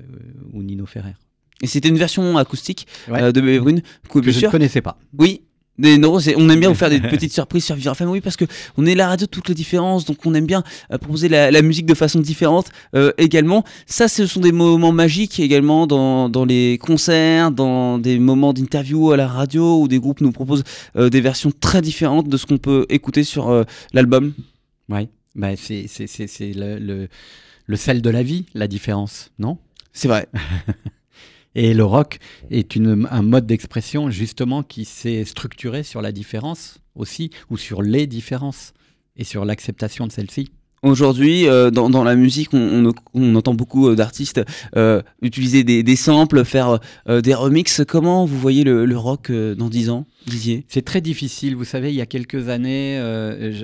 ou 0.55 0.63
Nino 0.63 0.87
Ferrer. 0.87 1.15
Et 1.63 1.67
c'était 1.67 1.89
une 1.89 1.99
version 1.99 2.39
acoustique 2.39 2.87
euh, 3.11 3.33
de 3.33 3.41
Bébé 3.41 3.59
Brune 3.59 3.83
que, 4.09 4.23
je 4.23 4.47
ne 4.47 4.51
connaissais 4.51 4.81
pas. 4.81 4.99
Oui. 5.19 5.43
Des 5.79 5.97
on 6.05 6.49
aime 6.49 6.59
bien 6.59 6.71
vous 6.71 6.75
faire 6.75 6.91
des 6.91 7.01
petites 7.09 7.33
surprises 7.33 7.65
sur 7.65 7.77
Vivre 7.77 7.93
FM, 7.93 8.09
oui, 8.09 8.21
parce 8.21 8.37
que 8.37 8.45
on 8.77 8.85
est 8.85 8.97
la 8.97 9.07
radio 9.07 9.27
de 9.27 9.31
toutes 9.31 9.49
les 9.49 9.55
différences, 9.55 10.05
donc 10.05 10.27
on 10.27 10.35
aime 10.35 10.45
bien 10.45 10.65
euh, 10.93 10.99
proposer 10.99 11.29
la, 11.29 11.63
musique 11.63 11.87
de 11.87 11.95
façon 11.95 12.19
différente 12.19 12.67
euh, 12.97 13.13
également. 13.17 13.63
Ça, 13.87 14.09
ce 14.09 14.27
sont 14.27 14.41
des 14.41 14.51
moments 14.51 14.91
magiques 14.91 15.39
également 15.39 15.87
dans, 15.87 16.29
dans 16.29 16.45
les 16.45 16.79
concerts, 16.79 17.53
dans 17.53 17.99
des 17.99 18.19
moments 18.19 18.53
d'interview 18.53 19.13
à 19.13 19.17
la 19.17 19.29
radio 19.29 19.81
où 19.81 19.87
des 19.87 20.01
groupes 20.01 20.21
nous 20.21 20.33
proposent 20.33 20.65
des 20.97 21.21
versions 21.21 21.53
très 21.53 21.81
différentes 21.81 22.29
de 22.29 22.37
ce 22.37 22.47
qu'on 22.47 22.59
peut 22.59 22.85
écouter 22.89 23.23
sur 23.23 23.65
l'album. 23.93 24.33
Oui, 24.89 25.09
bah, 25.37 25.51
c'est 25.57 25.87
le, 26.41 26.79
le, 26.81 27.09
le 27.67 27.77
sel 27.77 28.03
de 28.03 28.11
la 28.11 28.25
vie, 28.25 28.47
la 28.55 28.67
différence, 28.67 29.31
non? 29.39 29.59
C'est 29.93 30.09
vrai. 30.09 30.27
Et 31.55 31.75
le 31.75 31.85
rock 31.85 32.19
est 32.51 32.77
une, 32.77 33.09
un 33.11 33.23
mode 33.23 33.47
d'expression 33.47 34.11
justement 34.11 34.63
qui 34.63 34.85
s'est 34.85 35.25
structuré 35.25 35.83
sur 35.83 36.03
la 36.03 36.13
différence 36.13 36.79
aussi, 36.95 37.31
ou 37.51 37.57
sur 37.57 37.83
les 37.83 38.07
différences, 38.07 38.73
et 39.17 39.25
sur 39.25 39.45
l'acceptation 39.45 40.07
de 40.07 40.13
celle-ci. 40.13 40.51
Aujourd'hui, 40.83 41.49
euh, 41.49 41.71
dans, 41.71 42.05
la 42.05 42.15
musique, 42.15 42.51
on, 42.53 42.93
entend 43.35 43.55
beaucoup 43.55 43.89
euh, 43.89 43.97
d'artistes 43.97 44.41
euh, 44.77 45.03
utiliser 45.23 45.65
des, 45.65 45.97
samples, 45.97 46.45
faire 46.45 46.79
des 47.09 47.35
remixes. 47.35 47.83
Comment 47.87 48.25
vous 48.25 48.39
voyez 48.39 48.63
le, 48.65 48.97
rock 48.97 49.33
dans 49.33 49.69
10 49.69 49.91
ans, 49.91 50.07
Didier? 50.27 50.65
C'est 50.69 50.85
très 50.85 51.01
difficile. 51.01 51.57
Vous 51.57 51.65
savez, 51.65 51.91
il 51.91 51.97
y 51.97 52.01
a 52.01 52.07
quelques 52.07 52.49
années, 52.49 53.01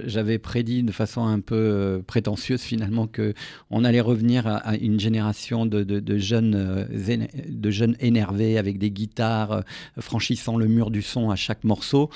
j'avais 0.06 0.38
prédit 0.38 0.82
de 0.82 0.92
façon 0.92 1.24
un 1.24 1.40
peu 1.40 2.02
prétentieuse 2.06 2.60
finalement 2.60 3.06
que 3.06 3.34
on 3.70 3.84
allait 3.84 4.00
revenir 4.00 4.46
à, 4.46 4.76
une 4.76 4.98
génération 4.98 5.66
de, 5.66 6.18
jeunes, 6.18 6.86
de 7.48 7.70
jeunes 7.70 7.96
énervés 8.00 8.58
avec 8.58 8.78
des 8.78 8.90
guitares 8.90 9.62
franchissant 10.00 10.56
le 10.56 10.66
mur 10.66 10.90
du 10.90 11.02
son 11.02 11.30
à 11.30 11.36
chaque 11.36 11.64
morceau. 11.64 12.10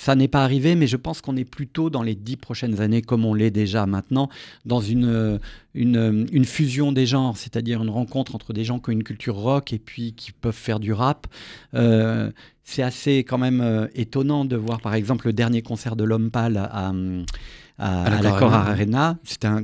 Ça 0.00 0.14
n'est 0.14 0.28
pas 0.28 0.44
arrivé, 0.44 0.76
mais 0.76 0.86
je 0.86 0.96
pense 0.96 1.20
qu'on 1.20 1.36
est 1.36 1.44
plutôt 1.44 1.90
dans 1.90 2.04
les 2.04 2.14
dix 2.14 2.36
prochaines 2.36 2.80
années, 2.80 3.02
comme 3.02 3.24
on 3.24 3.34
l'est 3.34 3.50
déjà 3.50 3.84
maintenant, 3.84 4.28
dans 4.64 4.80
une, 4.80 5.40
une, 5.74 6.24
une 6.30 6.44
fusion 6.44 6.92
des 6.92 7.04
genres, 7.04 7.36
c'est-à-dire 7.36 7.82
une 7.82 7.90
rencontre 7.90 8.36
entre 8.36 8.52
des 8.52 8.62
gens 8.62 8.78
qui 8.78 8.90
ont 8.90 8.92
une 8.92 9.02
culture 9.02 9.34
rock 9.34 9.72
et 9.72 9.80
puis 9.80 10.12
qui 10.12 10.30
peuvent 10.30 10.54
faire 10.54 10.78
du 10.78 10.92
rap. 10.92 11.26
Euh, 11.74 12.30
c'est 12.62 12.84
assez 12.84 13.24
quand 13.24 13.38
même 13.38 13.60
euh, 13.60 13.88
étonnant 13.96 14.44
de 14.44 14.54
voir, 14.54 14.80
par 14.80 14.94
exemple, 14.94 15.26
le 15.26 15.32
dernier 15.32 15.62
concert 15.62 15.96
de 15.96 16.04
L'Homme 16.04 16.30
Pâle 16.30 16.58
à, 16.58 16.92
à, 17.78 18.04
à, 18.04 18.22
la 18.22 18.30
Cor 18.38 18.54
Arena. 18.54 19.18
C'était 19.24 19.48
un 19.48 19.62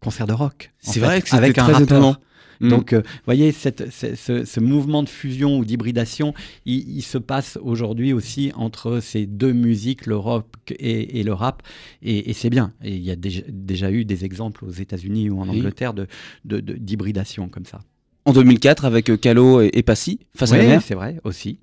concert 0.00 0.26
de 0.26 0.32
rock. 0.32 0.72
C'est 0.80 0.98
vrai 0.98 1.22
que 1.22 1.28
c'était 1.28 1.52
très 1.52 1.84
étonnant. 1.84 2.16
Mmh. 2.60 2.68
Donc, 2.68 2.92
vous 2.92 3.00
euh, 3.00 3.02
voyez, 3.24 3.52
cette, 3.52 3.90
cette, 3.90 4.16
ce, 4.16 4.44
ce, 4.44 4.60
mouvement 4.60 5.02
de 5.02 5.08
fusion 5.08 5.58
ou 5.58 5.64
d'hybridation, 5.64 6.34
il, 6.66 6.96
il, 6.96 7.02
se 7.02 7.18
passe 7.18 7.58
aujourd'hui 7.62 8.12
aussi 8.12 8.52
entre 8.54 9.00
ces 9.00 9.26
deux 9.26 9.52
musiques, 9.52 10.06
le 10.06 10.16
rock 10.16 10.46
et, 10.70 11.20
et 11.20 11.22
le 11.22 11.32
rap, 11.32 11.62
et, 12.02 12.30
et 12.30 12.32
c'est 12.32 12.50
bien. 12.50 12.72
Et 12.82 12.96
il 12.96 13.02
y 13.02 13.10
a 13.10 13.16
déjà, 13.16 13.42
déjà, 13.48 13.90
eu 13.90 14.04
des 14.04 14.24
exemples 14.24 14.64
aux 14.64 14.70
États-Unis 14.70 15.30
ou 15.30 15.40
en 15.40 15.48
oui. 15.48 15.58
Angleterre 15.58 15.94
d'hybridation 16.44 17.44
de, 17.44 17.48
de, 17.48 17.52
comme 17.52 17.66
ça. 17.66 17.80
En 18.24 18.32
2004, 18.32 18.84
avec 18.84 19.20
Calo 19.20 19.62
et, 19.62 19.70
et 19.72 19.82
Passy, 19.82 20.20
face 20.34 20.52
à 20.52 20.58
la 20.58 20.64
mer 20.64 20.82
c'est 20.82 20.94
vrai, 20.94 21.18
aussi. 21.24 21.58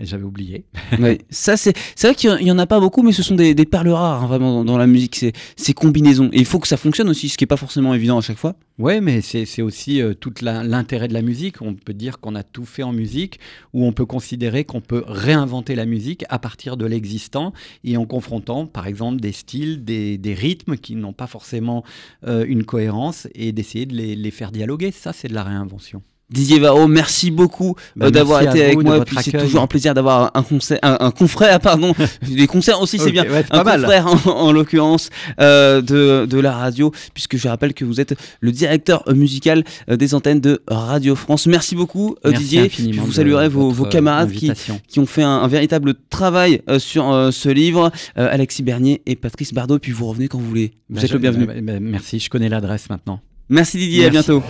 J'avais 0.00 0.24
oublié. 0.24 0.64
ouais, 0.98 1.18
ça 1.30 1.56
c'est 1.56 1.74
vrai 2.00 2.14
qu'il 2.14 2.34
n'y 2.42 2.50
en 2.50 2.58
a 2.58 2.66
pas 2.66 2.80
beaucoup, 2.80 3.02
mais 3.02 3.12
ce 3.12 3.22
sont 3.22 3.34
des, 3.34 3.54
des 3.54 3.66
perles 3.66 3.88
rares 3.88 4.24
hein, 4.24 4.26
vraiment 4.26 4.52
dans, 4.52 4.64
dans, 4.64 4.78
la 4.78 4.86
musique, 4.86 5.16
ces, 5.16 5.32
ces 5.56 5.74
combinaisons. 5.74 6.30
Et 6.32 6.38
il 6.38 6.46
faut 6.46 6.58
que 6.58 6.68
ça 6.68 6.76
fonctionne 6.76 7.08
aussi, 7.08 7.28
ce 7.28 7.36
qui 7.36 7.44
n'est 7.44 7.48
pas 7.48 7.56
forcément 7.56 7.94
évident 7.94 8.18
à 8.18 8.20
chaque 8.20 8.38
fois. 8.38 8.54
Ouais, 8.78 9.00
mais 9.00 9.20
c'est 9.22 9.60
aussi 9.60 10.00
euh, 10.00 10.14
tout 10.14 10.32
l'intérêt 10.40 11.08
de 11.08 11.14
la 11.14 11.22
musique. 11.22 11.60
On 11.62 11.74
peut 11.74 11.94
dire 11.94 12.20
qu'on 12.20 12.36
a 12.36 12.44
tout 12.44 12.64
fait 12.64 12.84
en 12.84 12.92
musique, 12.92 13.40
ou 13.72 13.84
on 13.84 13.92
peut 13.92 14.06
considérer 14.06 14.64
qu'on 14.64 14.80
peut 14.80 15.02
réinventer 15.06 15.74
la 15.74 15.84
musique 15.84 16.24
à 16.28 16.38
partir 16.38 16.76
de 16.76 16.86
l'existant 16.86 17.52
et 17.82 17.96
en 17.96 18.06
confrontant, 18.06 18.66
par 18.66 18.86
exemple, 18.86 19.20
des 19.20 19.32
styles, 19.32 19.84
des, 19.84 20.16
des 20.16 20.34
rythmes 20.34 20.76
qui 20.76 20.94
n'ont 20.94 21.12
pas 21.12 21.26
forcément 21.26 21.82
euh, 22.26 22.44
une 22.46 22.64
cohérence 22.64 23.26
et 23.34 23.50
d'essayer 23.50 23.86
de 23.86 23.96
les, 23.96 24.14
les 24.14 24.30
faire 24.30 24.52
dialoguer. 24.52 24.92
Ça, 24.92 25.12
c'est 25.12 25.28
de 25.28 25.34
la 25.34 25.42
réinvention. 25.42 26.02
Didier 26.30 26.58
Varro, 26.58 26.88
merci 26.88 27.30
beaucoup 27.30 27.74
bah, 27.96 28.10
d'avoir 28.10 28.42
été 28.42 28.62
avec 28.62 28.82
moi. 28.82 29.02
Puis 29.04 29.16
c'est 29.22 29.38
toujours 29.38 29.62
un 29.62 29.66
plaisir 29.66 29.94
d'avoir 29.94 30.30
un, 30.34 30.44
un, 30.82 30.96
un, 31.00 31.10
confrère, 31.10 31.58
pardon. 31.58 31.94
des 32.22 32.46
concerts 32.46 32.82
aussi, 32.82 32.98
c'est 32.98 33.04
okay, 33.04 33.12
bien. 33.12 33.24
Ouais, 33.30 33.46
un 33.50 33.64
mal. 33.64 33.80
confrère 33.80 34.06
en, 34.06 34.30
en 34.30 34.52
l'occurrence 34.52 35.08
euh, 35.40 35.80
de, 35.80 36.26
de 36.26 36.38
la 36.38 36.52
radio, 36.52 36.92
puisque 37.14 37.38
je 37.38 37.48
rappelle 37.48 37.72
que 37.72 37.84
vous 37.84 37.98
êtes 38.00 38.14
le 38.40 38.52
directeur 38.52 39.04
musical 39.14 39.64
euh, 39.88 39.96
des 39.96 40.14
antennes 40.14 40.40
de 40.40 40.60
Radio 40.68 41.14
France. 41.14 41.46
Merci 41.46 41.74
beaucoup, 41.74 42.16
euh, 42.26 42.30
merci 42.30 42.44
Didier. 42.44 42.68
Puis 42.68 42.92
vous 42.92 43.12
saluerez 43.12 43.48
vos, 43.48 43.70
vos, 43.70 43.86
camarades 43.86 44.32
qui, 44.32 44.52
qui, 44.86 45.00
ont 45.00 45.06
fait 45.06 45.22
un, 45.22 45.28
un 45.28 45.48
véritable 45.48 45.94
travail 46.10 46.60
euh, 46.68 46.78
sur 46.78 47.10
euh, 47.10 47.30
ce 47.30 47.48
livre, 47.48 47.90
Alexis 48.16 48.62
Bernier 48.62 49.02
et 49.06 49.16
Patrice 49.16 49.54
Bardot. 49.54 49.78
Puis 49.78 49.92
vous 49.92 50.06
revenez 50.06 50.28
quand 50.28 50.38
vous 50.38 50.48
voulez. 50.48 50.72
Vous 50.90 50.96
bah, 50.96 51.02
êtes 51.02 51.08
je, 51.08 51.14
le 51.14 51.20
bienvenu. 51.20 51.46
Bah, 51.46 51.80
merci, 51.80 52.18
je 52.18 52.28
connais 52.28 52.48
l'adresse 52.48 52.90
maintenant. 52.90 53.20
Merci 53.48 53.78
Didier, 53.78 54.10
Merci. 54.10 54.30
à 54.30 54.34
bientôt. 54.34 54.42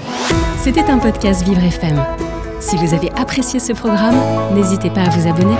C'était 0.62 0.82
un 0.90 0.98
podcast 0.98 1.44
Vivre 1.44 1.62
FM. 1.62 2.02
Si 2.60 2.76
vous 2.76 2.94
avez 2.94 3.10
apprécié 3.12 3.60
ce 3.60 3.72
programme, 3.72 4.16
n'hésitez 4.54 4.90
pas 4.90 5.02
à 5.02 5.08
vous 5.10 5.28
abonner. 5.28 5.54